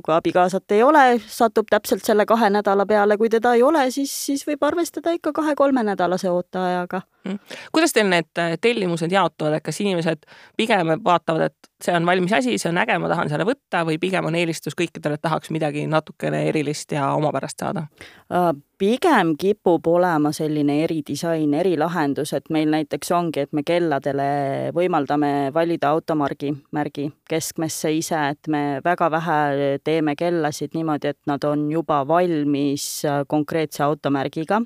kui 0.05 0.13
abikaasat 0.13 0.71
ei 0.71 0.83
ole, 0.83 1.21
satub 1.27 1.69
täpselt 1.69 2.03
selle 2.03 2.25
kahe 2.25 2.49
nädala 2.51 2.85
peale, 2.85 3.17
kui 3.17 3.29
teda 3.29 3.53
ei 3.55 3.63
ole, 3.63 3.85
siis, 3.91 4.11
siis 4.25 4.43
võib 4.47 4.63
arvestada 4.67 5.13
ikka 5.15 5.31
kahe-kolme 5.31 5.83
nädalase 5.87 6.29
ooteajaga. 6.29 7.01
Mm.. 7.23 7.39
kuidas 7.71 7.93
teil 7.93 8.09
need 8.09 8.39
äh, 8.39 8.57
tellimused 8.61 9.11
jaotuvad, 9.11 9.53
et 9.53 9.63
kas 9.63 9.79
inimesed 9.81 10.27
pigem 10.57 10.91
vaatavad, 11.05 11.41
et 11.51 11.70
see 11.83 11.95
on 11.95 12.05
valmis 12.05 12.33
asi, 12.33 12.57
see 12.61 12.69
on 12.69 12.79
äge, 12.81 12.97
ma 13.01 13.09
tahan 13.11 13.29
selle 13.31 13.45
võtta 13.47 13.83
või 13.87 13.97
pigem 14.01 14.27
on 14.29 14.35
eelistus 14.37 14.75
kõikidele, 14.77 15.17
et 15.17 15.23
tahaks 15.23 15.51
midagi 15.53 15.85
natukene 15.89 16.43
erilist 16.49 16.91
ja 16.95 17.11
omapärast 17.17 17.63
saada? 17.63 17.85
Äh, 18.31 18.49
pigem 18.81 19.35
kipub 19.39 19.87
olema 19.91 20.31
selline 20.35 20.81
eridisain, 20.85 21.53
erilahendus, 21.57 22.33
et 22.37 22.49
meil 22.53 22.71
näiteks 22.73 23.11
ongi, 23.17 23.45
et 23.45 23.53
me 23.53 23.63
kelladele 23.67 24.27
võimaldame 24.75 25.51
valida 25.53 25.93
automargi, 25.95 26.53
märgi 26.75 27.09
keskmesse 27.29 27.93
ise, 27.97 28.19
et 28.35 28.51
me 28.51 28.81
väga 28.85 29.09
vähe 29.11 29.39
teeme 29.83 30.15
kellasid 30.19 30.77
niimoodi, 30.77 31.15
et 31.15 31.31
nad 31.31 31.49
on 31.49 31.69
juba 31.71 32.03
valmis 32.07 32.91
äh, 33.05 33.23
konkreetse 33.27 33.83
automärgiga 33.87 34.61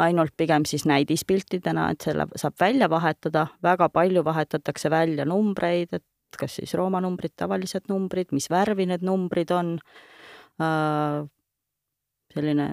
ainult 0.00 0.32
pigem 0.36 0.64
siis 0.64 0.86
näidispiltidena, 0.88 1.90
et 1.92 2.04
selle 2.04 2.26
saab 2.38 2.56
välja 2.60 2.88
vahetada, 2.90 3.46
väga 3.62 3.88
palju 3.92 4.24
vahetatakse 4.24 4.90
välja 4.90 5.26
numbreid, 5.28 5.92
et 5.92 6.04
kas 6.38 6.58
siis 6.60 6.74
Rooma 6.78 7.00
numbrid, 7.00 7.32
tavalised 7.36 7.88
numbrid, 7.88 8.30
mis 8.32 8.50
värvi 8.50 8.86
need 8.86 9.02
numbrid 9.06 9.50
on. 9.50 9.78
Äh, 10.60 11.26
selline 12.34 12.68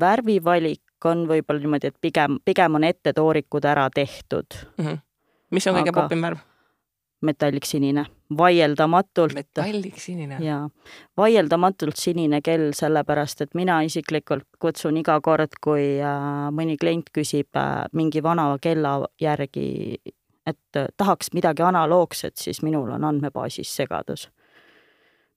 värvivalik 0.00 1.08
on 1.08 1.26
võib-olla 1.30 1.62
niimoodi, 1.62 1.92
et 1.92 1.98
pigem, 2.00 2.38
pigem 2.44 2.78
on 2.78 2.84
ettetoorikud 2.84 3.64
ära 3.64 3.88
tehtud 3.94 4.46
mm. 4.76 4.84
-hmm. 4.84 5.00
mis 5.50 5.66
on 5.66 5.78
kõige 5.78 5.94
popim 5.94 6.22
värv? 6.22 6.44
metalliksinine, 7.20 8.04
vaieldamatult. 8.38 9.34
metalliksinine? 9.34 10.36
jaa, 10.40 10.70
vaieldamatult 11.16 11.96
sinine 11.96 12.40
kell, 12.42 12.70
sellepärast 12.74 13.40
et 13.40 13.54
mina 13.54 13.80
isiklikult 13.82 14.46
kutsun 14.58 14.96
iga 14.96 15.20
kord, 15.20 15.58
kui 15.60 15.98
äh, 15.98 16.50
mõni 16.54 16.76
klient 16.78 17.10
küsib 17.14 17.56
äh, 17.56 17.86
mingi 17.92 18.22
vana 18.22 18.56
kella 18.62 19.08
järgi 19.20 19.98
et 20.48 20.76
äh, 20.76 20.88
tahaks 20.96 21.32
midagi 21.36 21.62
analoogset, 21.62 22.36
siis 22.36 22.62
minul 22.62 22.90
on 22.94 23.04
andmebaasis 23.04 23.76
segadus. 23.76 24.28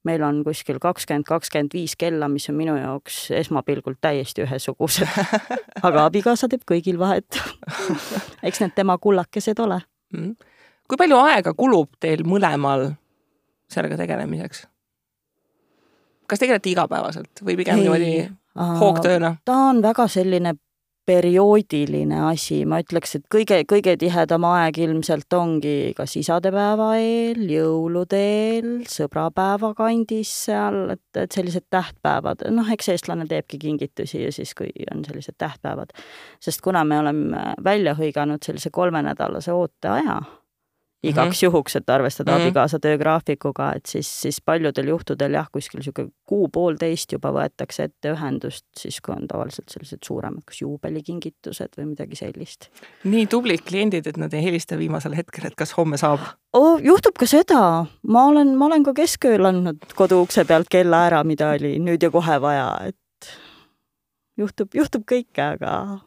meil 0.03 0.24
on 0.25 0.39
kuskil 0.44 0.80
kakskümmend, 0.82 1.27
kakskümmend 1.27 1.74
viis 1.74 1.94
kella, 1.96 2.27
mis 2.27 2.50
on 2.50 2.56
minu 2.58 2.74
jaoks 2.75 3.32
esmapilgul 3.38 4.00
täiesti 4.01 4.41
ühesugused. 4.41 5.08
aga 5.88 6.06
abikaasa 6.06 6.50
teeb 6.50 6.65
kõigil 6.72 6.98
vahet 7.00 7.38
eks 8.48 8.63
need 8.63 8.74
tema 8.75 8.98
kullakesed 8.98 9.60
ole 9.60 9.82
mm.. 10.15 10.34
kui 10.88 10.98
palju 10.98 11.22
aega 11.22 11.53
kulub 11.53 11.94
teil 12.00 12.25
mõlemal 12.25 12.91
sellega 13.72 13.98
tegelemiseks? 14.01 14.65
kas 16.27 16.39
tegelete 16.39 16.72
igapäevaselt 16.72 17.44
või 17.46 17.58
pigem 17.60 17.84
niimoodi 17.84 18.30
hoogtööna? 18.56 19.36
ta 19.46 19.58
on 19.70 19.82
väga 19.84 20.08
selline 20.12 20.56
perioodiline 21.05 22.20
asi, 22.29 22.62
ma 22.70 22.79
ütleks, 22.84 23.15
et 23.17 23.24
kõige, 23.34 23.62
kõige 23.70 23.96
tihedam 24.00 24.46
aeg 24.48 24.77
ilmselt 24.84 25.34
ongi 25.34 25.93
kas 25.98 26.13
isadepäeva 26.20 26.91
eel, 27.01 27.41
jõulude 27.50 28.20
eel, 28.22 28.70
sõbrapäeva 28.89 29.74
kandis 29.77 30.31
seal, 30.46 30.93
et, 30.96 31.03
et 31.17 31.31
sellised 31.34 31.65
tähtpäevad, 31.74 32.46
noh, 32.53 32.70
eks 32.75 32.91
eestlane 32.93 33.25
teebki 33.29 33.60
kingitusi 33.62 34.25
ja 34.25 34.34
siis, 34.36 34.53
kui 34.58 34.70
on 34.93 35.05
sellised 35.08 35.39
tähtpäevad. 35.41 35.96
sest 36.39 36.62
kuna 36.62 36.84
me 36.86 37.00
oleme 37.00 37.55
välja 37.63 37.96
hõiganud 37.98 38.46
sellise 38.46 38.70
kolmenädalase 38.70 39.53
ooteaja 39.53 40.22
igaks 41.03 41.25
mm 41.25 41.31
-hmm. 41.31 41.43
juhuks, 41.43 41.75
et 41.75 41.89
arvestada 41.89 42.31
mm 42.31 42.38
-hmm. 42.38 42.41
abikaasa 42.41 42.79
töögraafikuga, 42.79 43.74
et 43.75 43.86
siis, 43.86 44.22
siis 44.22 44.41
paljudel 44.41 44.88
juhtudel 44.88 45.34
jah, 45.34 45.48
kuskil 45.51 45.79
niisugune 45.79 46.10
kuu-poolteist 46.25 47.12
juba 47.12 47.31
võetakse 47.31 47.84
ette 47.84 48.13
ühendust, 48.13 48.65
siis 48.79 49.01
kui 49.01 49.15
on 49.15 49.27
tavaliselt 49.27 49.70
sellised 49.70 50.00
suuremad, 50.05 50.43
kas 50.46 50.62
juubelikingitused 50.62 51.77
või 51.77 51.86
midagi 51.86 52.15
sellist. 52.15 52.70
nii 53.03 53.27
tublid 53.27 53.62
kliendid, 53.67 54.08
et 54.08 54.17
nad 54.17 54.34
ei 54.34 54.43
helista 54.43 54.77
viimasel 54.77 55.15
hetkel, 55.15 55.46
et 55.46 55.55
kas 55.55 55.77
homme 55.77 55.98
saab 55.98 56.20
oh,? 56.53 56.79
juhtub 56.84 57.17
ka 57.20 57.25
seda, 57.25 57.86
ma 58.08 58.25
olen, 58.25 58.55
ma 58.58 58.65
olen 58.65 58.84
ka 58.84 58.93
keskööl 58.93 59.46
andnud 59.46 59.93
koduukse 59.96 60.46
pealt 60.46 60.70
kella 60.70 61.05
ära, 61.05 61.24
mida 61.24 61.51
oli 61.51 61.79
nüüd 61.79 62.03
ja 62.03 62.12
kohe 62.12 62.41
vaja, 62.41 62.77
et 62.88 62.98
juhtub, 64.38 64.70
juhtub 64.74 65.03
kõike, 65.12 65.41
aga 65.41 66.00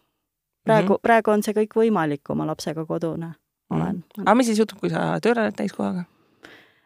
praegu 0.64 0.88
mm, 0.88 0.94
-hmm. 0.94 1.02
praegu 1.02 1.30
on 1.30 1.42
see 1.42 1.54
kõik 1.54 1.74
võimalik 1.74 2.30
oma 2.30 2.46
lapsega 2.46 2.86
kodune 2.86 3.34
olen. 3.71 4.02
aga 4.25 4.35
mis 4.38 4.50
siis 4.50 4.61
juhtub, 4.61 4.80
kui 4.83 4.92
sa 4.92 5.14
tööl 5.25 5.38
oled 5.40 5.56
täiskohaga? 5.59 6.04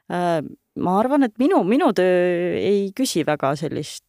Äh, 0.08 0.42
ma 0.80 0.98
arvan, 1.00 1.26
et 1.26 1.34
minu, 1.40 1.62
minu 1.68 1.90
töö 1.96 2.54
ei 2.58 2.88
küsi 2.96 3.24
väga 3.28 3.52
sellist 3.60 4.04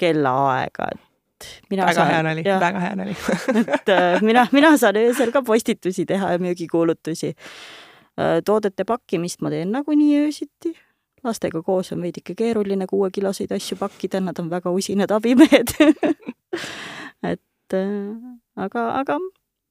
kellaaega, 0.00 0.90
et 0.92 1.48
mina 1.72 1.88
väga 1.88 1.96
saan, 1.96 2.12
hea 2.12 2.20
nali, 2.24 2.44
väga 2.46 2.84
hea 2.84 2.98
nali 3.00 3.16
et 3.62 3.92
äh, 3.94 4.20
mina, 4.24 4.46
mina 4.54 4.74
saan 4.80 5.00
öösel 5.00 5.32
ka 5.34 5.42
postitusi 5.46 6.06
teha 6.08 6.36
ja 6.36 6.42
müügikuulutusi. 6.42 7.34
Äh, 8.20 8.38
toodete 8.44 8.86
pakkimist 8.86 9.42
ma 9.42 9.52
teen 9.52 9.72
nagunii 9.74 10.22
öösiti. 10.26 10.76
lastega 11.24 11.60
koos 11.62 11.92
on 11.92 12.00
veidike 12.00 12.32
keeruline 12.32 12.86
kuuekiloseid 12.88 13.50
asju 13.52 13.76
pakkida, 13.76 14.22
nad 14.24 14.38
on 14.40 14.48
väga 14.50 14.70
usinad 14.72 15.10
abimehed 15.12 15.74
et 17.32 17.76
aga, 18.56 18.86
aga 19.02 19.18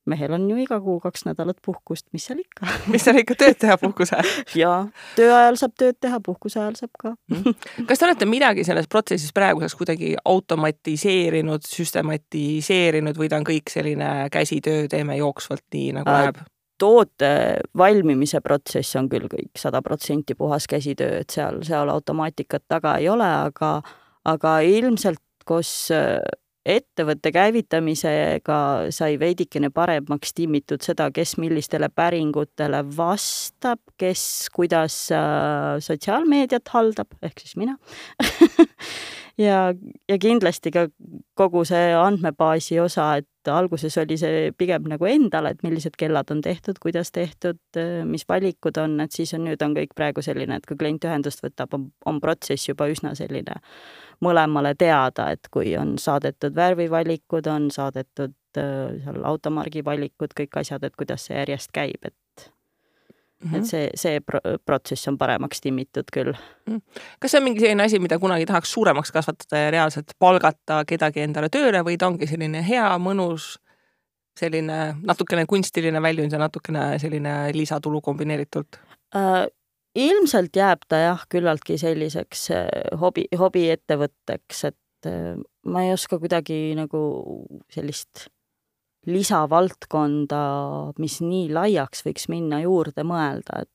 mehel 0.10 0.36
on 0.36 0.46
ju 0.50 0.58
iga 0.62 0.80
kuu 0.84 1.00
kaks 1.04 1.26
nädalat 1.28 1.60
puhkust, 1.66 2.08
mis 2.16 2.28
seal 2.30 2.42
ikka 2.42 2.68
mis 2.94 3.06
seal 3.06 3.22
ikka 3.22 3.38
tööd 3.40 3.60
teha 3.62 3.78
puhkuse 3.82 4.18
ajal? 4.18 4.44
jaa, 4.64 4.80
töö 5.18 5.32
ajal 5.36 5.60
saab 5.62 5.76
tööd 5.80 6.00
teha, 6.02 6.22
puhkuse 6.26 6.62
ajal 6.62 6.78
saab 6.80 6.94
ka 7.00 7.14
mm. 7.32 7.86
kas 7.90 8.02
te 8.02 8.08
olete 8.10 8.30
midagi 8.30 8.66
selles 8.68 8.90
protsessis 8.92 9.34
praeguseks 9.36 9.78
kuidagi 9.80 10.14
automatiseerinud, 10.24 11.66
süstematiseerinud 11.68 13.20
või 13.20 13.32
ta 13.32 13.42
on 13.42 13.48
kõik 13.50 13.74
selline 13.74 14.14
käsitöö, 14.34 14.88
teeme 14.92 15.20
jooksvalt 15.20 15.66
nii 15.76 16.00
nagu 16.00 16.10
äh, 16.10 16.24
läheb? 16.24 16.44
toote 16.80 17.32
valmimise 17.78 18.42
protsess 18.42 18.96
on 18.96 19.10
küll 19.12 19.28
kõik 19.32 19.60
sada 19.60 19.82
protsenti 19.86 20.36
puhas 20.40 20.68
käsitöö, 20.70 21.24
et 21.24 21.34
seal, 21.34 21.60
seal 21.68 21.92
automaatikat 21.92 22.64
taga 22.72 22.96
ei 23.02 23.10
ole, 23.12 23.28
aga, 23.28 23.80
aga 24.32 24.60
ilmselt 24.64 25.22
koos 25.50 25.92
ettevõtte 26.70 27.32
käivitamisega 27.34 28.60
sai 28.96 29.18
veidikene 29.22 29.72
paremaks 29.74 30.34
timmitud 30.38 30.84
seda, 30.86 31.10
kes 31.14 31.38
millistele 31.42 31.90
päringutele 31.90 32.84
vastab, 32.98 33.82
kes 34.00 34.24
kuidas 34.56 35.02
äh, 35.16 35.78
sotsiaalmeediat 35.84 36.76
haldab, 36.76 37.18
ehk 37.26 37.42
siis 37.44 37.58
mina 37.60 37.78
ja, 39.40 39.74
ja 40.10 40.18
kindlasti 40.22 40.72
ka 40.76 40.88
kogu 41.40 41.64
see 41.68 41.94
andmebaasi 41.96 42.80
osa, 42.84 43.12
et 43.22 43.50
alguses 43.50 43.96
oli 44.02 44.18
see 44.20 44.52
pigem 44.58 44.90
nagu 44.92 45.08
endale, 45.10 45.54
et 45.54 45.64
millised 45.64 45.96
kellad 46.00 46.32
on 46.34 46.42
tehtud, 46.46 46.80
kuidas 46.84 47.14
tehtud, 47.16 47.60
mis 48.10 48.28
valikud 48.30 48.78
on, 48.82 49.00
et 49.04 49.16
siis 49.16 49.34
on 49.38 49.46
nüüd 49.48 49.64
on 49.66 49.76
kõik 49.78 49.96
praegu 49.98 50.24
selline, 50.26 50.60
et 50.60 50.68
kui 50.68 50.78
klient 50.80 51.08
ühendust 51.08 51.44
võtab, 51.46 51.74
on, 51.78 51.90
on 52.10 52.22
protsess 52.24 52.70
juba 52.70 52.90
üsna 52.92 53.16
selline 53.18 53.60
mõlemale 54.26 54.76
teada, 54.76 55.30
et 55.32 55.48
kui 55.52 55.74
on 55.80 55.96
saadetud 56.02 56.56
värvivalikud, 56.56 57.48
on 57.48 57.70
saadetud 57.72 58.36
äh, 58.60 58.98
seal 59.06 59.24
automargi 59.26 59.86
valikud, 59.86 60.36
kõik 60.36 60.60
asjad, 60.60 60.84
et 60.84 60.98
kuidas 61.00 61.30
see 61.30 61.40
järjest 61.40 61.72
käib, 61.76 62.04
et 62.04 62.16
Mm 63.40 63.52
-hmm. 63.52 63.58
et 63.58 63.66
see, 63.66 63.90
see 63.96 64.20
pro 64.20 64.40
protsess 64.66 65.08
on 65.08 65.18
paremaks 65.18 65.62
timmitud 65.62 66.10
küll. 66.14 66.34
Mhm. 66.68 66.82
kas 67.20 67.32
see 67.32 67.40
on 67.40 67.44
mingi 67.44 67.60
selline 67.60 67.84
asi, 67.84 68.00
mida 68.00 68.20
kunagi 68.20 68.46
tahaks 68.46 68.72
suuremaks 68.72 69.12
kasvatada 69.12 69.62
ja 69.62 69.72
reaalselt 69.72 70.12
palgata 70.20 70.84
kedagi 70.88 71.22
endale 71.22 71.50
tööle 71.50 71.84
või 71.84 71.98
ta 71.98 72.08
ongi 72.08 72.28
selline 72.28 72.64
hea, 72.68 72.90
mõnus 72.98 73.56
selline 74.40 74.96
natukene 75.04 75.46
kunstiline 75.46 76.02
väljund 76.02 76.32
ja 76.32 76.40
natukene 76.40 77.00
selline 77.00 77.52
lisatulu 77.54 78.02
kombineeritult? 78.02 78.80
Äh, 79.16 79.48
ilmselt 79.96 80.56
jääb 80.56 80.84
ta 80.88 80.96
jah, 80.96 81.24
küllaltki 81.30 81.78
selliseks 81.78 82.50
hobi, 83.00 83.26
hobiettevõtteks, 83.38 84.64
et 84.64 85.10
ma 85.66 85.84
ei 85.84 85.94
oska 85.94 86.20
kuidagi 86.20 86.76
nagu 86.76 87.00
sellist 87.72 88.28
lisavaldkonda, 89.08 90.40
mis 91.00 91.20
nii 91.24 91.48
laiaks 91.54 92.04
võiks 92.06 92.28
minna, 92.32 92.60
juurde 92.66 93.06
mõelda, 93.08 93.64
et 93.64 93.72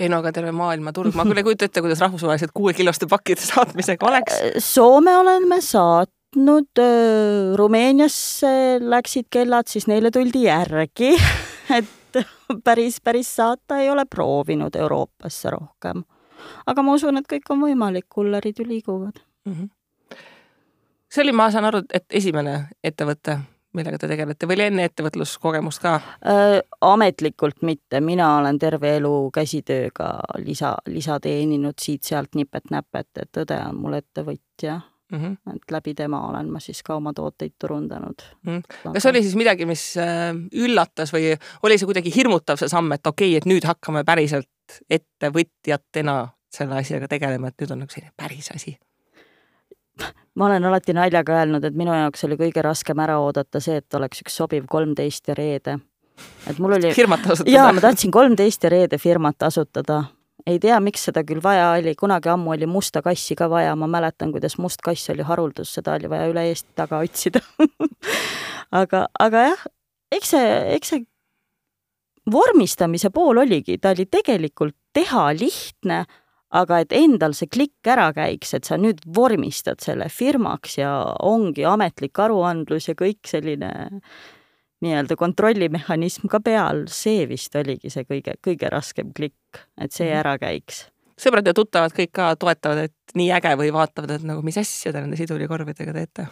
ei 0.00 0.08
no 0.08 0.22
aga 0.22 0.32
terve 0.32 0.52
maailmaturg, 0.56 1.12
ma 1.12 1.26
küll 1.28 1.42
ei 1.42 1.44
kujuta 1.44 1.66
ette, 1.68 1.82
kuidas 1.84 2.00
rahvusvahelised 2.00 2.54
kuuekiloste 2.56 3.08
pakkide 3.10 3.44
saatmisega 3.44 4.06
oleks. 4.08 4.38
Soome 4.64 5.12
oleme 5.18 5.58
saatnud, 5.60 6.80
Rumeeniasse 7.60 8.80
läksid 8.80 9.28
kellad, 9.30 9.68
siis 9.68 9.84
neile 9.90 10.10
tuldi 10.14 10.46
järgi 10.46 11.12
et 11.78 12.24
päris, 12.64 13.00
päris 13.04 13.36
saata 13.36 13.78
ei 13.78 13.90
ole 13.90 14.06
proovinud 14.10 14.74
Euroopasse 14.74 15.50
rohkem. 15.50 16.04
aga 16.66 16.82
ma 16.82 16.94
usun, 16.94 17.18
et 17.18 17.28
kõik 17.30 17.50
on 17.50 17.60
võimalik, 17.64 18.08
kullerid 18.08 18.58
ju 18.58 18.66
liiguvad 18.68 19.20
mm. 19.44 19.52
-hmm. 19.52 20.16
see 21.08 21.22
oli, 21.22 21.32
ma 21.32 21.50
saan 21.50 21.64
aru, 21.64 21.82
et 21.92 22.04
esimene 22.10 22.68
ettevõte 22.84 23.38
millega 23.74 23.98
te 23.98 24.08
tegelete 24.10 24.48
või 24.48 24.58
oli 24.58 24.66
enne 24.70 24.88
ettevõtluskogemust 24.88 25.82
ka 25.82 25.94
äh,? 25.98 26.56
ametlikult 26.84 27.62
mitte, 27.66 28.00
mina 28.00 28.30
olen 28.38 28.58
terve 28.58 28.96
elu 28.98 29.14
käsitööga 29.34 30.08
lisa, 30.44 30.76
lisa 30.86 31.20
teeninud 31.20 31.78
siit-sealt 31.80 32.34
nipet-näpet, 32.38 33.10
et 33.22 33.42
õde 33.44 33.60
on 33.68 33.80
mul 33.82 33.98
ettevõtja 34.00 34.80
mm. 35.12 35.18
-hmm. 35.18 35.56
et 35.56 35.76
läbi 35.76 35.94
tema 35.94 36.22
olen 36.28 36.50
ma 36.52 36.60
siis 36.60 36.82
ka 36.82 36.96
oma 36.96 37.12
tooteid 37.12 37.54
turundanud 37.58 38.22
mm. 38.42 38.58
-hmm. 38.58 38.92
kas 38.92 39.06
oli 39.06 39.22
siis 39.22 39.34
midagi, 39.34 39.66
mis 39.66 39.96
äh, 39.96 40.32
üllatas 40.52 41.12
või 41.12 41.36
oli 41.62 41.78
see 41.78 41.86
kuidagi 41.86 42.14
hirmutav, 42.16 42.56
see 42.56 42.68
samm, 42.68 42.92
et 42.92 43.06
okei 43.06 43.30
okay,, 43.30 43.38
et 43.38 43.50
nüüd 43.50 43.66
hakkame 43.66 44.04
päriselt 44.04 44.80
ettevõtjatena 44.90 46.28
selle 46.54 46.74
asjaga 46.80 47.08
tegelema, 47.08 47.48
et 47.48 47.60
nüüd 47.60 47.72
on 47.74 47.84
nagu 47.84 47.92
selline 47.92 48.12
päris 48.16 48.50
asi 48.54 48.78
ma 50.34 50.46
olen 50.46 50.64
alati 50.64 50.94
naljaga 50.96 51.38
öelnud, 51.40 51.64
et 51.64 51.76
minu 51.78 51.94
jaoks 51.94 52.26
oli 52.26 52.38
kõige 52.40 52.62
raskem 52.64 53.00
ära 53.04 53.18
oodata 53.22 53.60
see, 53.62 53.78
et 53.82 53.98
oleks 53.98 54.24
üks 54.24 54.36
sobiv 54.40 54.66
kolmteist 54.70 55.28
ja 55.30 55.36
reede. 55.38 55.78
et 56.50 56.58
mul 56.58 56.76
oli. 56.78 56.92
firmat 57.00 57.26
asutada. 57.26 57.50
jaa, 57.50 57.72
ma 57.72 57.84
tahtsin 57.84 58.10
kolmteist 58.14 58.64
ja 58.64 58.72
reede 58.74 58.98
firmat 58.98 59.42
asutada. 59.42 60.04
ei 60.46 60.58
tea, 60.58 60.80
miks 60.80 61.06
seda 61.08 61.24
küll 61.24 61.42
vaja 61.42 61.70
oli, 61.78 61.94
kunagi 61.94 62.28
ammu 62.28 62.52
oli 62.56 62.66
musta 62.66 63.02
kassi 63.02 63.34
ka 63.38 63.48
vaja, 63.50 63.76
ma 63.76 63.86
mäletan, 63.86 64.32
kuidas 64.32 64.58
must 64.58 64.82
kass 64.82 65.10
oli 65.10 65.22
haruldus, 65.22 65.74
seda 65.74 65.94
oli 65.98 66.10
vaja 66.10 66.28
üle 66.32 66.48
Eesti 66.50 66.74
taga 66.76 66.98
otsida 67.04 67.40
aga, 68.82 69.06
aga 69.20 69.48
jah, 69.50 69.66
eks 70.12 70.34
see, 70.34 70.54
eks 70.76 70.94
see 70.94 71.06
vormistamise 72.30 73.10
pool 73.12 73.38
oligi, 73.42 73.78
ta 73.78 73.92
oli 73.94 74.06
tegelikult 74.10 74.76
teha 74.94 75.28
lihtne 75.36 76.04
aga 76.54 76.80
et 76.84 76.94
endal 76.94 77.34
see 77.36 77.50
klikk 77.50 77.90
ära 77.90 78.10
käiks, 78.14 78.54
et 78.56 78.68
sa 78.68 78.78
nüüd 78.80 79.02
vormistad 79.16 79.82
selle 79.84 80.08
firmaks 80.12 80.78
ja 80.78 80.92
ongi 81.26 81.66
ametlik 81.68 82.18
aruandlus 82.22 82.88
ja 82.90 82.96
kõik 82.98 83.26
selline 83.28 83.72
nii-öelda 84.84 85.16
kontrollimehhanism 85.18 86.28
ka 86.30 86.40
peal, 86.44 86.84
see 86.92 87.24
vist 87.30 87.54
oligi 87.58 87.90
see 87.92 88.06
kõige, 88.06 88.36
kõige 88.44 88.70
raskem 88.72 89.12
klikk, 89.16 89.64
et 89.80 89.94
see 89.94 90.10
mhm. 90.10 90.20
ära 90.20 90.36
käiks. 90.42 90.86
sõbrad 91.20 91.46
ja 91.46 91.54
tuttavad 91.56 91.94
kõik 91.96 92.12
ka 92.14 92.32
toetavad, 92.38 92.90
et 92.90 93.18
nii 93.18 93.30
äge 93.34 93.54
või 93.58 93.72
vaatavad, 93.74 94.16
et 94.16 94.26
nagu 94.26 94.42
mis 94.46 94.58
asja 94.60 94.92
te 94.92 95.00
nende 95.00 95.18
sidulikorvidega 95.18 95.94
teete? 95.96 96.28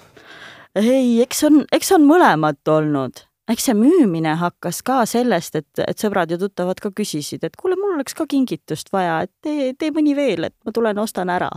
ei, 0.78 1.20
eks 1.24 1.44
on, 1.48 1.62
eks 1.72 1.92
on 1.96 2.06
mõlemat 2.08 2.68
olnud 2.68 3.26
eks 3.52 3.68
see 3.68 3.76
müümine 3.76 4.34
hakkas 4.40 4.80
ka 4.86 5.02
sellest, 5.08 5.58
et, 5.60 5.82
et 5.84 5.98
sõbrad 5.98 6.30
ja 6.32 6.38
tuttavad 6.40 6.80
ka 6.82 6.92
küsisid, 6.94 7.44
et 7.46 7.56
kuule, 7.60 7.76
mul 7.80 7.96
oleks 7.96 8.16
ka 8.18 8.26
kingitust 8.30 8.92
vaja, 8.94 9.20
et 9.26 9.32
tee, 9.44 9.72
tee 9.78 9.92
mõni 9.94 10.16
veel, 10.18 10.48
et 10.48 10.56
ma 10.66 10.74
tulen 10.74 10.98
ostan 11.02 11.30
ära. 11.32 11.50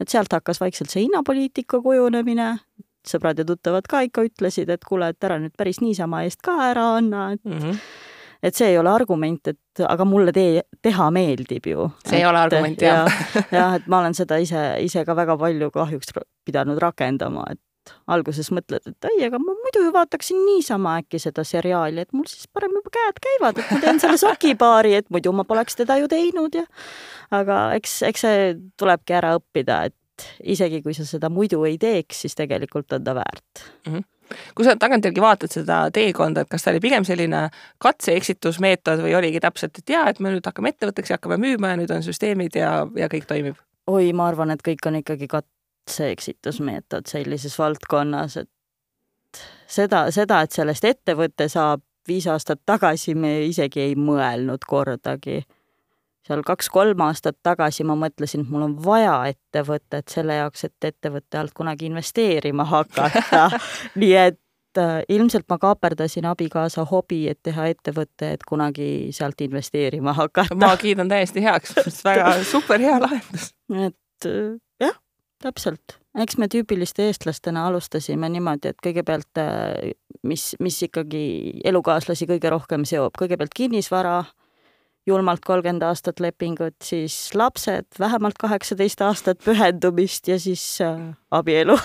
et 0.00 0.08
sealt 0.08 0.32
hakkas 0.32 0.60
vaikselt 0.60 0.90
see 0.90 1.04
hinnapoliitika 1.04 1.80
kujunemine, 1.84 2.54
sõbrad 3.06 3.38
ja 3.38 3.44
tuttavad 3.44 3.86
ka 3.88 4.00
ikka 4.06 4.24
ütlesid, 4.30 4.72
et 4.72 4.84
kuule, 4.84 5.12
et 5.12 5.24
ära 5.24 5.38
nüüd 5.38 5.54
päris 5.56 5.80
niisama 5.84 6.24
eest 6.24 6.42
ka 6.44 6.56
ära 6.70 6.94
anna, 6.98 7.32
et 7.36 7.44
mm 7.44 7.60
-hmm 7.60 7.78
et 8.44 8.54
see 8.54 8.68
ei 8.74 8.78
ole 8.78 8.90
argument, 8.92 9.48
et 9.48 9.82
aga 9.88 10.04
mulle 10.04 10.32
tee, 10.32 10.62
teha 10.84 11.10
meeldib 11.10 11.66
ju. 11.70 11.88
see 12.04 12.18
et, 12.18 12.20
ei 12.20 12.26
ole 12.28 12.38
argument, 12.38 12.82
jah. 12.82 13.08
jah, 13.50 13.76
et 13.78 13.86
ma 13.86 14.02
olen 14.02 14.16
seda 14.16 14.36
ise, 14.42 14.64
ise 14.84 15.04
ka 15.08 15.16
väga 15.16 15.38
palju 15.40 15.70
kahjuks 15.74 16.12
pidanud 16.44 16.80
rakendama, 16.82 17.46
et 17.50 17.60
alguses 18.10 18.50
mõtled, 18.54 18.86
et 18.90 19.08
ei, 19.10 19.24
aga 19.28 19.40
ma 19.42 19.56
muidu 19.58 19.84
ju 19.86 19.92
vaataksin 19.94 20.40
niisama 20.46 20.98
äkki 21.02 21.20
seda 21.22 21.44
seriaali, 21.46 22.04
et 22.04 22.12
mul 22.16 22.28
siis 22.30 22.48
parem 22.52 22.74
juba 22.78 22.92
käed 22.94 23.20
käivad, 23.26 23.60
et 23.60 23.74
ma 23.74 23.80
teen 23.82 24.00
selle 24.02 24.20
sokipaari, 24.20 24.94
et 25.00 25.10
muidu 25.14 25.34
ma 25.36 25.46
poleks 25.48 25.78
teda 25.80 25.98
ju 26.00 26.08
teinud 26.10 26.56
ja 26.60 26.64
aga 27.34 27.66
eks, 27.78 28.00
eks 28.10 28.26
see 28.26 28.48
tulebki 28.80 29.16
ära 29.16 29.34
õppida, 29.38 29.84
et 29.90 30.26
isegi 30.54 30.82
kui 30.82 30.94
sa 30.94 31.06
seda 31.08 31.30
muidu 31.32 31.64
ei 31.68 31.78
teeks, 31.80 32.24
siis 32.24 32.36
tegelikult 32.38 32.92
on 32.94 33.06
ta 33.06 33.16
väärt 33.18 33.64
mm. 33.86 33.92
-hmm 33.92 34.10
kui 34.54 34.64
sa 34.64 34.76
tagantjärgi 34.80 35.20
vaatad 35.20 35.52
seda 35.52 35.78
teekonda, 35.94 36.44
et 36.44 36.48
kas 36.48 36.64
ta 36.64 36.72
oli 36.72 36.80
pigem 36.80 37.04
selline 37.04 37.48
katse-eksitusmeetod 37.84 39.02
või 39.04 39.14
oligi 39.18 39.40
täpselt, 39.40 39.78
et 39.78 39.94
jaa, 39.96 40.08
et 40.10 40.20
me 40.20 40.32
nüüd 40.32 40.46
hakkame 40.46 40.72
ettevõtteks 40.72 41.12
ja 41.12 41.18
hakkame 41.18 41.38
müüma 41.42 41.74
ja 41.74 41.80
nüüd 41.80 41.92
on 41.94 42.02
süsteemid 42.06 42.56
ja, 42.56 42.86
ja 42.96 43.10
kõik 43.12 43.28
toimib? 43.30 43.60
oi, 43.86 44.12
ma 44.16 44.30
arvan, 44.30 44.54
et 44.54 44.62
kõik 44.64 44.86
on 44.88 44.96
ikkagi 45.02 45.28
kat-, 45.28 45.50
see 45.90 46.10
eksitusmeetod 46.14 47.08
sellises 47.10 47.58
valdkonnas, 47.58 48.36
et 48.36 48.50
seda, 49.66 50.06
seda, 50.14 50.40
et 50.44 50.54
sellest 50.54 50.84
ettevõte 50.88 51.48
saab, 51.52 51.82
viis 52.08 52.26
aastat 52.28 52.60
tagasi 52.66 53.14
me 53.16 53.38
isegi 53.48 53.80
ei 53.80 53.94
mõelnud 53.96 54.64
kordagi. 54.68 55.42
seal 56.24 56.40
kaks-kolm 56.44 57.00
aastat 57.04 57.36
tagasi 57.42 57.84
ma 57.84 57.96
mõtlesin, 58.00 58.44
et 58.44 58.50
mul 58.52 58.62
on 58.64 58.76
vaja 58.84 59.16
ettevõtet 59.28 60.08
selle 60.08 60.38
jaoks, 60.38 60.64
et 60.64 60.88
ettevõtte 60.92 61.38
alt 61.38 61.52
kunagi 61.52 61.86
investeerima 61.86 62.64
hakata 62.64 63.50
nii 64.00 64.14
et 64.16 64.40
äh, 64.80 65.02
ilmselt 65.08 65.44
ma 65.48 65.58
kaaperdasin 65.58 66.24
abikaasa 66.28 66.84
hobi, 66.84 67.26
et 67.28 67.40
teha 67.42 67.66
ettevõte, 67.72 68.32
et 68.32 68.44
kunagi 68.48 69.08
sealt 69.12 69.40
investeerima 69.40 70.12
hakata. 70.12 70.56
ma 70.56 70.76
kiidan 70.76 71.08
täiesti 71.08 71.44
heaks, 71.44 71.76
väga 72.04 72.36
super 72.44 72.80
hea 72.80 73.00
lahendus. 73.00 73.52
et 73.88 74.28
äh, 74.28 74.56
täpselt, 75.44 75.98
eks 76.18 76.38
me 76.40 76.48
tüübiliste 76.50 77.08
eestlastena 77.08 77.66
alustasime 77.68 78.30
niimoodi, 78.32 78.72
et 78.72 78.80
kõigepealt 78.84 79.40
äh, 79.42 79.92
mis, 80.24 80.52
mis 80.62 80.80
ikkagi 80.88 81.24
elukaaslasi 81.68 82.28
kõige 82.30 82.52
rohkem 82.54 82.86
seob, 82.88 83.14
kõigepealt 83.20 83.54
kinnisvara, 83.56 84.22
julmalt 85.06 85.44
kolmkümmend 85.44 85.84
aastat 85.84 86.20
lepingut, 86.24 86.78
siis 86.82 87.18
lapsed, 87.36 87.90
vähemalt 88.00 88.40
kaheksateist 88.40 89.04
aastat 89.04 89.42
pühendumist 89.44 90.28
ja 90.32 90.40
siis 90.40 90.64
äh, 90.84 91.12
abielu 91.30 91.76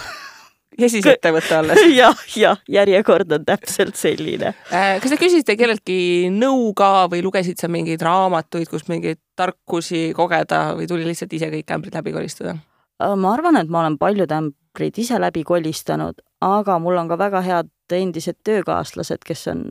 ja 0.80 0.89
siis 0.91 1.08
ettevõte 1.10 1.58
alles 1.58 1.82
ja,. 1.84 1.91
jah, 2.04 2.24
jah, 2.39 2.63
järjekord 2.72 3.32
on 3.36 3.45
täpselt 3.48 4.00
selline. 4.00 4.54
Äh, 4.72 4.95
kas 5.04 5.13
te 5.13 5.19
küsisite 5.19 5.58
kelleltki 5.60 6.00
nõu 6.34 6.72
ka 6.78 7.10
või 7.12 7.24
lugesid 7.26 7.60
sa 7.60 7.72
mingeid 7.72 8.04
raamatuid, 8.06 8.69
kus 8.72 8.88
mingeid 8.91 9.19
tarkusi 9.39 10.10
kogeda 10.15 10.69
või 10.80 10.88
tuli 10.89 11.08
lihtsalt 11.08 11.36
ise 11.36 11.52
kõik 11.52 11.76
ämbrid 11.76 12.00
läbi 12.00 12.15
kolistada? 12.15 12.56
Äh, 13.03 13.15
ma 13.15 13.33
arvan, 13.33 13.59
et 13.59 13.69
ma 13.71 13.83
olen 13.83 13.97
paljud 13.99 14.31
ämbrid 14.35 14.99
ise 14.99 15.19
läbi 15.21 15.43
kolistanud, 15.47 16.19
aga 16.43 16.79
mul 16.79 16.99
on 16.99 17.12
ka 17.12 17.17
väga 17.19 17.43
head 17.45 17.71
endised 17.95 18.41
töökaaslased, 18.45 19.23
kes 19.25 19.47
on 19.49 19.63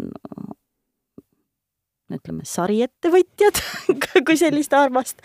ütleme, 2.08 2.44
sariettevõtjad 2.48 3.58
kui 4.26 4.36
sellist 4.40 4.72
armast 4.72 5.20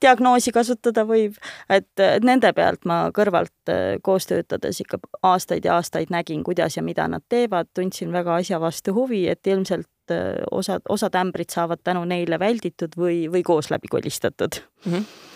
diagnoosi 0.00 0.52
kasutada 0.54 1.04
võib, 1.04 1.36
et 1.68 2.02
nende 2.24 2.54
pealt 2.56 2.86
ma 2.88 3.02
kõrvalt 3.14 3.72
äh, 3.72 3.98
koos 4.02 4.30
töötades 4.30 4.80
ikka 4.80 5.00
aastaid 5.28 5.68
ja 5.68 5.76
aastaid 5.76 6.12
nägin, 6.14 6.40
kuidas 6.46 6.78
ja 6.78 6.84
mida 6.84 7.04
nad 7.08 7.24
teevad, 7.28 7.68
tundsin 7.76 8.12
väga 8.16 8.38
asja 8.40 8.60
vastu 8.64 8.96
huvi, 8.96 9.26
et 9.28 9.46
ilmselt 9.46 10.14
äh, 10.14 10.40
osad, 10.50 10.88
osad 10.88 11.20
ämbrid 11.20 11.52
saavad 11.52 11.84
tänu 11.84 12.06
neile 12.08 12.40
välditud 12.40 12.96
või, 12.96 13.26
või 13.32 13.44
koos 13.44 13.68
läbi 13.70 13.92
kolistatud 13.92 14.62
mm. 14.86 14.92
-hmm 14.92 15.32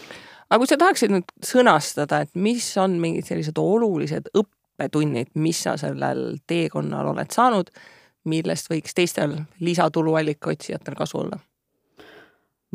aga 0.51 0.61
kui 0.63 0.71
sa 0.71 0.79
tahaksid 0.81 1.13
nüüd 1.15 1.35
sõnastada, 1.45 2.23
et 2.25 2.33
mis 2.35 2.69
on 2.81 2.97
mingid 3.03 3.29
sellised 3.29 3.59
olulised 3.59 4.31
õppetunnid, 4.37 5.33
mis 5.35 5.63
sa 5.67 5.77
sellel 5.81 6.39
teekonnal 6.47 7.13
oled 7.13 7.33
saanud, 7.35 7.71
millest 8.27 8.71
võiks 8.71 8.95
teistel 8.95 9.37
lisatuluallika 9.61 10.55
otsijatel 10.55 10.99
kasu 10.99 11.23
olla? 11.25 11.41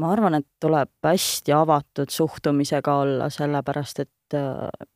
ma 0.01 0.13
arvan, 0.15 0.39
et 0.39 0.47
tuleb 0.63 0.89
hästi 1.05 1.53
avatud 1.53 2.09
suhtumisega 2.09 2.93
olla, 3.03 3.27
sellepärast 3.29 3.99
et 4.01 4.35
äh, 4.39 4.87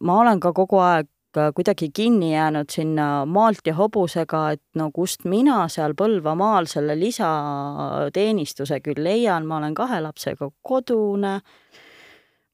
ma 0.00 0.18
olen 0.20 0.40
ka 0.42 0.52
kogu 0.52 0.80
aeg 0.82 1.08
kuidagi 1.32 1.88
kinni 1.94 2.34
jäänud 2.34 2.68
sinna 2.70 3.24
maalt 3.26 3.66
ja 3.66 3.74
hobusega, 3.74 4.50
et 4.50 4.62
no 4.74 4.90
kust 4.92 5.24
mina 5.24 5.62
seal 5.72 5.94
Põlvamaal 5.96 6.68
selle 6.68 6.98
lisateenistuse 7.00 8.80
küll 8.84 9.00
leian, 9.04 9.46
ma 9.46 9.56
olen 9.56 9.74
kahe 9.74 10.00
lapsega 10.04 10.50
kodune 10.62 11.38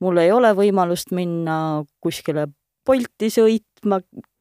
mul 0.05 0.23
ei 0.23 0.33
ole 0.33 0.53
võimalust 0.57 1.15
minna 1.17 1.85
kuskile 2.05 2.49
Bolti 2.89 3.29
sõitma, 3.29 3.99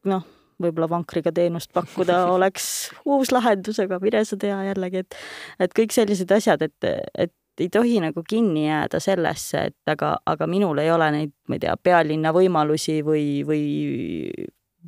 noh, 0.08 0.22
võib-olla 0.62 0.88
vankriga 0.88 1.32
teenust 1.34 1.72
pakkuda 1.76 2.22
oleks 2.36 2.68
uus 3.04 3.32
lahendus, 3.34 3.80
aga 3.82 3.98
mine 4.02 4.22
sa 4.24 4.38
tea 4.40 4.56
jällegi, 4.70 5.04
et 5.04 5.18
et 5.66 5.74
kõik 5.76 5.92
sellised 5.92 6.32
asjad, 6.32 6.64
et, 6.64 6.88
et 7.12 7.34
ei 7.58 7.68
tohi 7.68 7.98
nagu 8.00 8.22
kinni 8.28 8.68
jääda 8.68 9.00
sellesse, 9.02 9.66
et 9.70 9.92
aga, 9.92 10.14
aga 10.26 10.46
minul 10.50 10.78
ei 10.80 10.92
ole 10.94 11.10
neid, 11.14 11.34
ma 11.50 11.58
ei 11.58 11.64
tea, 11.66 11.74
pealinna 11.82 12.32
võimalusi 12.34 13.00
või, 13.06 13.42
või 13.46 13.66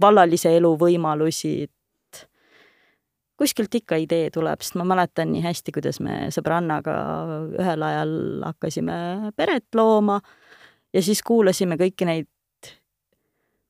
vallalise 0.01 0.55
elu 0.57 0.71
võimalusi, 0.79 1.55
et 1.67 2.23
kuskilt 3.41 3.75
ikka 3.75 3.99
idee 4.03 4.31
tuleb, 4.33 4.63
sest 4.63 4.77
ma 4.79 4.87
mäletan 4.89 5.33
nii 5.33 5.43
hästi, 5.45 5.75
kuidas 5.75 6.01
me 6.05 6.29
sõbrannaga 6.35 6.95
ühel 7.59 7.87
ajal 7.87 8.15
hakkasime 8.51 8.97
peret 9.37 9.67
looma 9.75 10.21
ja 10.95 11.03
siis 11.03 11.23
kuulasime 11.27 11.79
kõiki 11.81 12.07
neid 12.09 12.29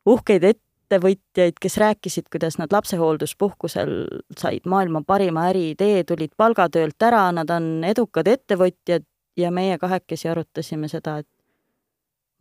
uhkeid 0.09 0.45
ettevõtjaid, 0.45 1.59
kes 1.61 1.77
rääkisid, 1.81 2.31
kuidas 2.33 2.59
nad 2.59 2.73
lapsehoolduspuhkusel 2.73 3.93
said 4.39 4.67
maailma 4.67 5.03
parima 5.07 5.49
äriidee, 5.51 6.05
tulid 6.05 6.35
palgatöölt 6.37 7.03
ära, 7.03 7.29
nad 7.33 7.51
on 7.51 7.85
edukad 7.85 8.29
ettevõtjad. 8.31 9.07
Ja 9.39 9.49
meie 9.55 9.77
kahekesi 9.79 10.29
arutasime 10.29 10.89
seda, 10.91 11.21
et 11.23 11.29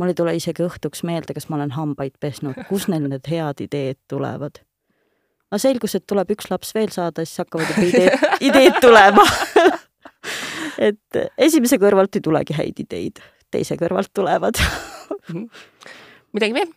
mul 0.02 0.10
ei 0.12 0.16
tule 0.18 0.34
isegi 0.36 0.64
õhtuks 0.66 1.04
meelde, 1.08 1.36
kas 1.38 1.46
ma 1.48 1.60
olen 1.60 1.72
hambaid 1.76 2.16
pesnud, 2.20 2.58
kust 2.68 2.90
neil 2.92 3.06
need 3.08 3.30
head 3.30 3.62
ideed 3.64 4.00
tulevad. 4.10 4.58
aga 5.52 5.60
selgus, 5.62 5.96
et 5.96 6.06
tuleb 6.10 6.34
üks 6.34 6.50
laps 6.50 6.74
veel 6.76 6.90
saada, 6.94 7.24
siis 7.26 7.44
hakkavad 7.44 7.70
juba 7.72 7.86
ideed, 7.88 8.26
ideed 8.50 8.82
tulema. 8.82 9.26
Et 10.80 11.18
esimese 11.38 11.76
kõrvalt 11.80 12.16
ei 12.16 12.24
tulegi 12.24 12.56
häid 12.56 12.78
ideid, 12.80 13.18
teise 13.52 13.78
kõrvalt 13.80 14.12
tulevad 14.14 14.60
midagi 16.36 16.54
veel? 16.58 16.76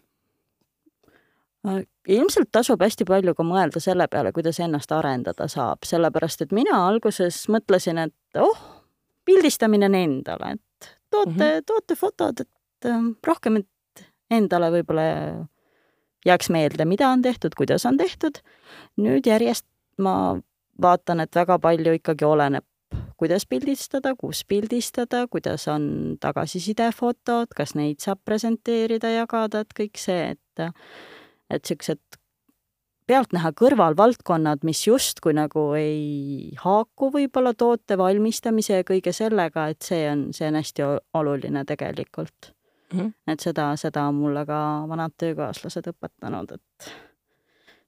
ilmselt 2.10 2.48
tasub 2.50 2.80
hästi 2.82 3.06
palju 3.06 3.36
ka 3.38 3.44
mõelda 3.46 3.80
selle 3.80 4.08
peale, 4.10 4.32
kuidas 4.34 4.58
ennast 4.58 4.90
arendada 4.92 5.46
saab, 5.48 5.84
sellepärast 5.86 6.42
et 6.42 6.52
mina 6.52 6.80
alguses 6.88 7.44
mõtlesin, 7.52 8.00
et 8.02 8.40
oh, 8.42 8.58
pildistamine 9.24 9.86
on 9.86 9.94
endale, 9.94 10.56
et 10.56 10.88
toote 11.10 11.30
mm, 11.30 11.38
-hmm. 11.38 11.62
toote 11.66 11.94
fotod, 11.94 12.40
et 12.42 12.50
Ähm, 12.84 13.14
rohkem, 13.26 13.60
et 13.62 14.06
endale 14.32 14.70
võib-olla 14.74 15.04
jääks 16.26 16.50
meelde, 16.54 16.86
mida 16.88 17.10
on 17.12 17.22
tehtud, 17.22 17.54
kuidas 17.58 17.86
on 17.86 17.98
tehtud. 17.98 18.42
nüüd 18.96 19.26
järjest 19.26 19.66
ma 19.98 20.38
vaatan, 20.82 21.20
et 21.20 21.34
väga 21.34 21.58
palju 21.58 21.94
ikkagi 21.98 22.24
oleneb, 22.24 22.64
kuidas 23.22 23.46
pildistada, 23.46 24.16
kus 24.18 24.42
pildistada, 24.48 25.26
kuidas 25.30 25.68
on 25.70 26.16
tagasisidefotod, 26.22 27.54
kas 27.54 27.76
neid 27.78 28.02
saab 28.02 28.18
presenteerida, 28.26 29.12
jagada, 29.14 29.62
et 29.62 29.78
kõik 29.78 30.00
see, 30.00 30.34
et 30.34 30.66
et 31.52 31.62
niisugused 31.62 32.00
pealtnäha 33.06 33.52
kõrvalvaldkonnad, 33.58 34.62
mis 34.66 34.80
justkui 34.86 35.34
nagu 35.36 35.66
ei 35.76 36.52
haaku 36.62 37.10
võib-olla 37.16 37.52
toote 37.58 37.98
valmistamise 37.98 38.80
ja 38.80 38.88
kõige 38.88 39.12
sellega, 39.16 39.68
et 39.72 39.82
see 39.86 40.06
on, 40.10 40.28
see 40.36 40.48
on 40.48 40.58
hästi 40.60 40.86
oluline 41.18 41.64
tegelikult 41.68 42.52
mm. 42.92 42.98
-hmm. 42.98 43.12
et 43.34 43.40
seda, 43.40 43.72
seda 43.76 44.06
on 44.08 44.20
mulle 44.22 44.46
ka 44.48 44.58
vanad 44.88 45.14
töökaaslased 45.18 45.90
õpetanud, 45.92 46.54
et 46.54 46.92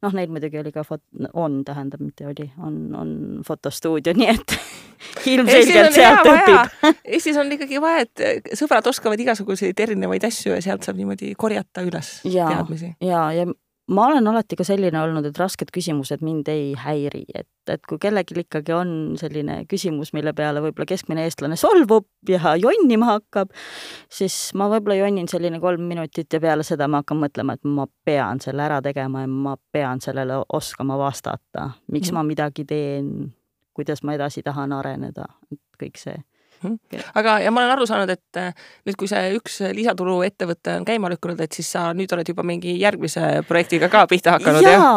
noh, 0.04 0.14
neil 0.16 0.30
muidugi 0.32 0.60
oli 0.60 0.72
ka 0.74 0.84
fot-, 0.86 1.04
on, 1.32 1.62
tähendab, 1.66 2.02
mitte 2.04 2.28
oli, 2.28 2.48
on, 2.62 2.78
on 2.98 3.10
fotostuudio, 3.46 4.14
nii 4.20 4.30
et 4.34 4.56
ilmselgelt 5.30 5.96
sealt 5.96 6.30
õpib. 6.30 6.78
Eestis 7.16 7.38
on 7.40 7.52
ikkagi 7.56 7.80
vaja, 7.82 8.06
et 8.06 8.56
sõbrad 8.58 8.86
oskavad 8.90 9.20
igasuguseid 9.20 9.84
erinevaid 9.86 10.26
asju 10.28 10.54
ja 10.54 10.62
sealt 10.64 10.86
saab 10.86 11.00
niimoodi 11.00 11.34
korjata 11.38 11.84
üles 11.86 12.16
ja, 12.28 12.48
teadmisi. 12.52 12.94
ja, 13.04 13.26
ja 13.34 13.48
ma 13.92 14.06
olen 14.06 14.26
alati 14.28 14.56
ka 14.56 14.64
selline 14.64 14.96
olnud, 15.00 15.26
et 15.28 15.38
rasked 15.38 15.68
küsimused 15.74 16.22
mind 16.24 16.48
ei 16.52 16.72
häiri, 16.78 17.24
et, 17.36 17.48
et 17.68 17.82
kui 17.88 18.00
kellelgi 18.00 18.36
ikkagi 18.44 18.72
on 18.76 18.90
selline 19.20 19.58
küsimus, 19.68 20.14
mille 20.16 20.32
peale 20.36 20.62
võib-olla 20.64 20.88
keskmine 20.88 21.26
eestlane 21.28 21.58
solvub 21.60 22.08
ja 22.28 22.54
jonnima 22.60 23.12
hakkab, 23.12 23.52
siis 24.12 24.36
ma 24.56 24.70
võib-olla 24.72 25.02
jonnin 25.02 25.28
selline 25.30 25.60
kolm 25.60 25.84
minutit 25.90 26.32
ja 26.32 26.40
peale 26.40 26.64
seda 26.66 26.88
ma 26.88 27.02
hakkan 27.02 27.20
mõtlema, 27.26 27.58
et 27.58 27.68
ma 27.68 27.86
pean 28.04 28.40
selle 28.44 28.64
ära 28.64 28.80
tegema 28.84 29.26
ja 29.26 29.32
ma 29.32 29.56
pean 29.72 30.00
sellele 30.04 30.40
oskama 30.48 30.98
vastata, 31.00 31.70
miks 31.92 32.10
mm. 32.12 32.18
ma 32.18 32.28
midagi 32.28 32.64
teen, 32.68 33.34
kuidas 33.76 34.04
ma 34.04 34.16
edasi 34.16 34.44
tahan 34.46 34.72
areneda, 34.72 35.28
kõik 35.80 36.00
see 36.00 36.16
Mhm. 36.64 37.02
aga, 37.14 37.38
ja 37.44 37.50
ma 37.52 37.60
olen 37.62 37.72
aru 37.74 37.86
saanud, 37.88 38.10
et 38.10 38.40
äh, 38.40 38.52
nüüd, 38.86 38.96
kui 39.00 39.08
see 39.10 39.34
üks 39.36 39.60
lisatulu 39.76 40.16
ettevõte 40.26 40.78
on 40.78 40.86
käima 40.88 41.10
lükkunud, 41.12 41.40
et 41.44 41.52
siis 41.52 41.68
sa 41.74 41.86
nüüd 41.96 42.12
oled 42.16 42.28
juba 42.28 42.44
mingi 42.46 42.76
järgmise 42.80 43.44
projektiga 43.48 43.90
ka 43.92 44.06
pihta 44.10 44.38
hakanud, 44.38 44.64
jah? 44.64 44.80
ja, 44.80 44.94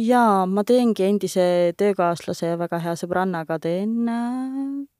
ja 0.00 0.24
ma 0.48 0.64
teengi 0.64 1.04
endise 1.06 1.44
töökaaslase 1.80 2.54
ja 2.54 2.60
väga 2.60 2.80
hea 2.82 2.96
sõbrannaga 2.98 3.60
teen 3.62 4.08
äh, 4.08 4.56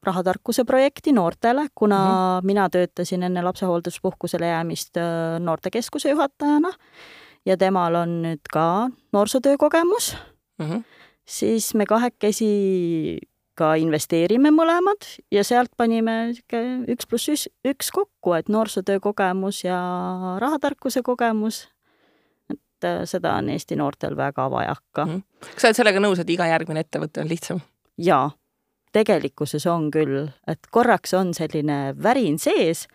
rahatarkuse 0.07 0.65
projekti 0.69 1.13
noortele, 1.17 1.69
kuna 1.75 1.99
mm 1.99 2.13
-hmm. 2.13 2.47
mina 2.47 2.69
töötasin 2.71 3.23
enne 3.23 3.43
lapsehoolduspuhkusele 3.43 4.47
jäämist 4.47 4.97
äh, 4.97 5.41
noortekeskuse 5.41 6.11
juhatajana 6.11 6.73
ja 7.47 7.57
temal 7.57 7.95
on 7.95 8.23
nüüd 8.23 8.45
ka 8.53 8.91
noorsootöö 9.13 9.57
kogemus 9.57 10.17
mm. 10.59 10.67
-hmm 10.67 10.85
siis 11.31 11.75
me 11.75 11.87
kahekesi 11.87 13.19
ka 13.61 13.75
investeerime 13.81 14.53
mõlemad 14.55 15.07
ja 15.33 15.45
sealt 15.47 15.73
panime 15.79 16.33
sihuke 16.35 16.63
üks 16.95 17.09
pluss 17.11 17.49
üks 17.67 17.93
kokku, 17.95 18.35
et 18.39 18.49
noorsootöö 18.53 19.01
kogemus 19.05 19.65
ja 19.67 19.79
rahatarkuse 20.43 21.05
kogemus. 21.07 21.67
et 22.51 22.89
äh, 22.89 23.03
seda 23.05 23.37
on 23.39 23.51
Eesti 23.53 23.77
noortel 23.77 24.17
väga 24.17 24.49
vajaka 24.51 25.07
mm. 25.07 25.23
kas 25.53 25.61
sa 25.63 25.71
oled 25.71 25.81
sellega 25.83 26.01
nõus, 26.01 26.23
et 26.23 26.31
iga 26.31 26.49
järgmine 26.49 26.87
ettevõte 26.87 27.23
on 27.23 27.29
lihtsam? 27.29 27.61
jaa, 28.01 28.31
tegelikkuses 28.97 29.67
on 29.71 29.91
küll, 29.91 30.31
et 30.49 30.73
korraks 30.73 31.15
on 31.15 31.35
selline 31.37 31.95
värin 32.03 32.39
sees, 32.41 32.87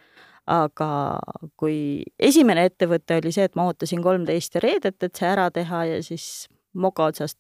aga 0.49 1.19
kui 1.58 2.04
esimene 2.19 2.67
ettevõte 2.69 3.21
oli 3.21 3.32
see, 3.34 3.47
et 3.47 3.56
ma 3.56 3.69
ootasin 3.69 4.04
kolmteist 4.04 4.58
reedet, 4.62 4.97
et 5.01 5.15
see 5.15 5.30
ära 5.30 5.49
teha 5.54 5.86
ja 5.89 6.04
siis 6.06 6.47
moka 6.73 7.10
otsast 7.10 7.39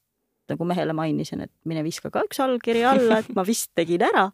nagu 0.51 0.67
mehele 0.67 0.93
mainisin, 0.97 1.45
et 1.45 1.51
mine 1.65 1.83
viska 1.85 2.11
ka 2.13 2.23
üks 2.27 2.39
allkiri 2.43 2.83
alla, 2.87 3.21
et 3.23 3.31
ma 3.35 3.45
vist 3.47 3.71
tegin 3.77 4.05
ära, 4.05 4.29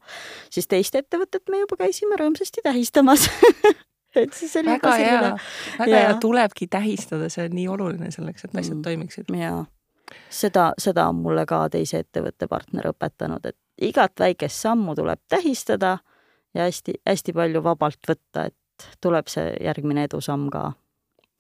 siis 0.54 0.70
teist 0.72 0.96
ettevõtet 0.98 1.50
me 1.52 1.64
juba 1.64 1.80
käisime 1.84 2.20
rõõmsasti 2.20 2.66
tähistamas. 2.66 3.28
Et 4.12 4.34
siis 4.36 4.52
oli 4.60 4.68
väga 4.68 4.92
hea, 5.00 5.20
väga 5.80 6.00
hea, 6.02 6.16
tulebki 6.20 6.66
tähistada, 6.68 7.30
see 7.32 7.46
on 7.48 7.54
nii 7.56 7.68
oluline 7.72 8.10
selleks, 8.12 8.44
et 8.44 8.58
asjad 8.60 8.76
mm. 8.76 8.82
toimiksid. 8.84 9.30
jaa, 9.40 9.62
seda, 10.28 10.66
seda 10.76 11.06
on 11.08 11.22
mulle 11.24 11.46
ka 11.48 11.62
teise 11.72 12.02
ettevõtte 12.04 12.50
partner 12.52 12.90
õpetanud, 12.92 13.48
et 13.48 13.88
igat 13.88 14.20
väikest 14.20 14.66
sammu 14.66 14.98
tuleb 15.00 15.22
tähistada 15.32 15.98
ja 16.52 16.68
hästi-hästi 16.68 17.38
palju 17.40 17.64
vabalt 17.64 18.12
võtta, 18.12 18.50
et 18.52 18.88
tuleb 19.00 19.32
see 19.32 19.54
järgmine 19.64 20.04
edusamm 20.10 20.50
ka 20.52 20.74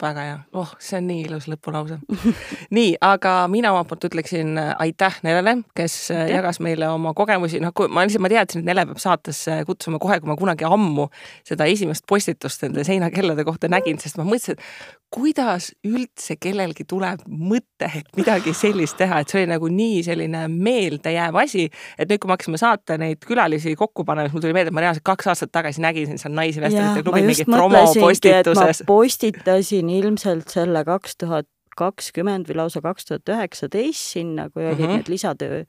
väga 0.02 0.24
hea, 0.26 0.38
oh, 0.58 0.72
see 0.82 0.98
on 1.00 1.08
nii 1.10 1.26
ilus 1.28 1.48
lõpulause. 1.52 2.00
Nii, 2.78 2.96
aga 3.06 3.34
mina 3.52 3.74
omalt 3.74 3.90
poolt 3.92 4.08
ütleksin 4.10 4.58
äh, 4.60 4.72
aitäh 4.82 5.20
Nelele, 5.26 5.58
kes 5.78 5.96
äh, 6.12 6.24
aitäh. 6.24 6.36
jagas 6.38 6.62
meile 6.64 6.90
oma 6.92 7.14
kogemusi, 7.18 7.62
noh, 7.64 7.74
kui 7.76 7.90
ma 7.92 8.06
lihtsalt, 8.06 8.26
ma 8.26 8.32
teadsin, 8.34 8.64
et 8.64 8.72
Nele 8.72 8.86
peab 8.90 9.02
saatesse 9.04 9.62
kutsuma 9.70 10.02
kohe, 10.02 10.20
kui 10.22 10.32
ma 10.32 10.38
kunagi 10.40 10.68
ammu 10.68 11.08
seda 11.48 11.68
esimest 11.70 12.08
postitust 12.10 12.66
nende 12.66 12.86
seinakellade 12.88 13.46
kohta 13.48 13.70
nägin, 13.72 14.02
sest 14.02 14.20
ma 14.20 14.28
mõtlesin, 14.28 14.58
et 14.58 15.01
kuidas 15.12 15.72
üldse 15.88 16.38
kellelgi 16.40 16.86
tuleb 16.88 17.24
mõte, 17.28 17.90
et 18.00 18.10
midagi 18.16 18.54
sellist 18.56 18.96
teha, 19.00 19.22
et 19.22 19.32
see 19.32 19.42
oli 19.42 19.52
nagu 19.52 19.70
nii 19.72 20.02
selline 20.08 20.46
meeldejääv 20.52 21.40
asi, 21.44 21.68
et 21.98 22.08
nüüd, 22.08 22.22
kui 22.22 22.32
me 22.32 22.38
hakkasime 22.38 22.62
saata 22.62 22.98
neid 23.02 23.24
külalisi 23.28 23.76
kokku 23.80 24.06
panema, 24.08 24.30
siis 24.30 24.38
mul 24.38 24.46
tuli 24.46 24.56
meelde, 24.56 24.72
et 24.72 24.78
ma 24.78 24.86
reaalselt 24.86 25.08
kaks 25.12 25.32
aastat 25.34 25.52
tagasi 25.52 25.84
nägin 25.84 26.16
seal 26.22 26.36
Naisi 26.36 26.64
Vestelite 26.64 27.04
klubi 27.04 27.26
mingit 27.28 27.50
promopostituses. 27.52 28.84
ma 28.86 28.92
postitasin 28.94 29.92
ilmselt 30.00 30.54
selle 30.54 30.86
kaks 30.88 31.20
tuhat 31.20 31.50
kakskümmend 31.82 32.50
või 32.50 32.60
lausa 32.62 32.82
kaks 32.84 33.08
tuhat 33.10 33.32
üheksateist 33.34 34.16
sinna, 34.16 34.48
kui 34.50 34.64
olid 34.66 34.78
mm 34.78 34.86
-hmm. 34.86 35.02
need 35.02 35.12
lisatöö, 35.12 35.62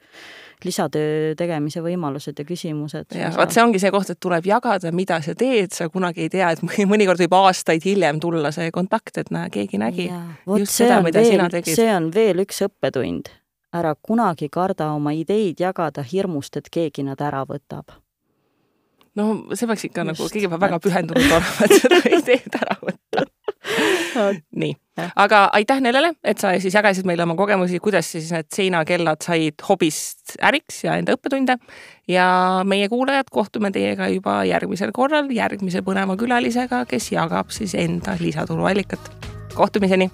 lisatöö 0.64 1.34
tegemise 1.38 1.82
võimalused 1.84 2.38
ja 2.38 2.44
küsimused. 2.44 3.16
jah, 3.16 3.34
vaat 3.36 3.54
see 3.54 3.64
ongi 3.64 3.80
see 3.82 3.90
koht, 3.94 4.10
et 4.10 4.20
tuleb 4.20 4.46
jagada, 4.46 4.92
mida 4.92 5.20
sa 5.22 5.34
teed, 5.34 5.72
sa 5.72 5.88
kunagi 5.88 6.26
ei 6.26 6.32
tea, 6.32 6.50
et 6.50 6.62
mõnikord 6.92 7.24
võib 7.24 7.36
aastaid 7.40 7.84
hiljem 7.84 8.20
tulla 8.20 8.52
see 8.52 8.70
kontakt, 8.70 9.18
et 9.18 9.30
näe, 9.30 9.50
keegi 9.50 9.78
nägi 9.78 10.08
ja, 10.08 10.22
just 10.58 10.72
seda, 10.72 11.02
mida 11.02 11.20
veel, 11.20 11.30
sina 11.36 11.48
tegid. 11.50 11.74
see 11.74 11.96
on 11.96 12.10
veel 12.14 12.44
üks 12.46 12.62
õppetund. 12.68 13.32
ära 13.72 13.94
kunagi 14.02 14.48
karda 14.52 14.92
oma 14.92 15.12
ideid 15.16 15.60
jagada 15.60 16.02
hirmust, 16.02 16.56
et 16.56 16.68
keegi 16.68 17.02
nad 17.02 17.20
ära 17.20 17.44
võtab 17.48 18.02
no 19.18 19.28
see 19.52 19.68
peaks 19.68 19.84
ikka 19.88 20.04
Just, 20.04 20.20
nagu, 20.20 20.32
keegi 20.32 20.48
peab 20.52 20.64
väga 20.66 20.80
pühendunud 20.82 21.28
olema, 21.28 21.66
et 21.66 21.78
seda 21.80 22.00
ideed 22.18 22.60
ära 22.60 22.76
võtta 22.80 23.26
nii, 24.62 24.72
aga 25.16 25.42
aitäh 25.58 25.82
Nelele, 25.84 26.12
et 26.24 26.40
sa 26.42 26.52
siis 26.62 26.74
jagasid 26.76 27.06
meile 27.08 27.26
oma 27.26 27.36
kogemusi, 27.38 27.80
kuidas 27.82 28.12
siis 28.14 28.30
need 28.34 28.48
seinakellad 28.54 29.24
said 29.24 29.66
hobist 29.68 30.36
äriks 30.42 30.82
ja 30.86 30.96
enda 31.00 31.16
õppetunde. 31.18 31.58
ja 32.08 32.26
meie 32.68 32.88
kuulajad, 32.92 33.30
kohtume 33.30 33.70
teiega 33.74 34.08
juba 34.12 34.42
järgmisel 34.48 34.92
korral 34.92 35.30
järgmise 35.32 35.84
põneva 35.86 36.16
külalisega, 36.16 36.84
kes 36.86 37.12
jagab 37.12 37.50
siis 37.50 37.74
enda 37.74 38.16
lisatuluallikat. 38.20 39.10
kohtumiseni 39.54 40.10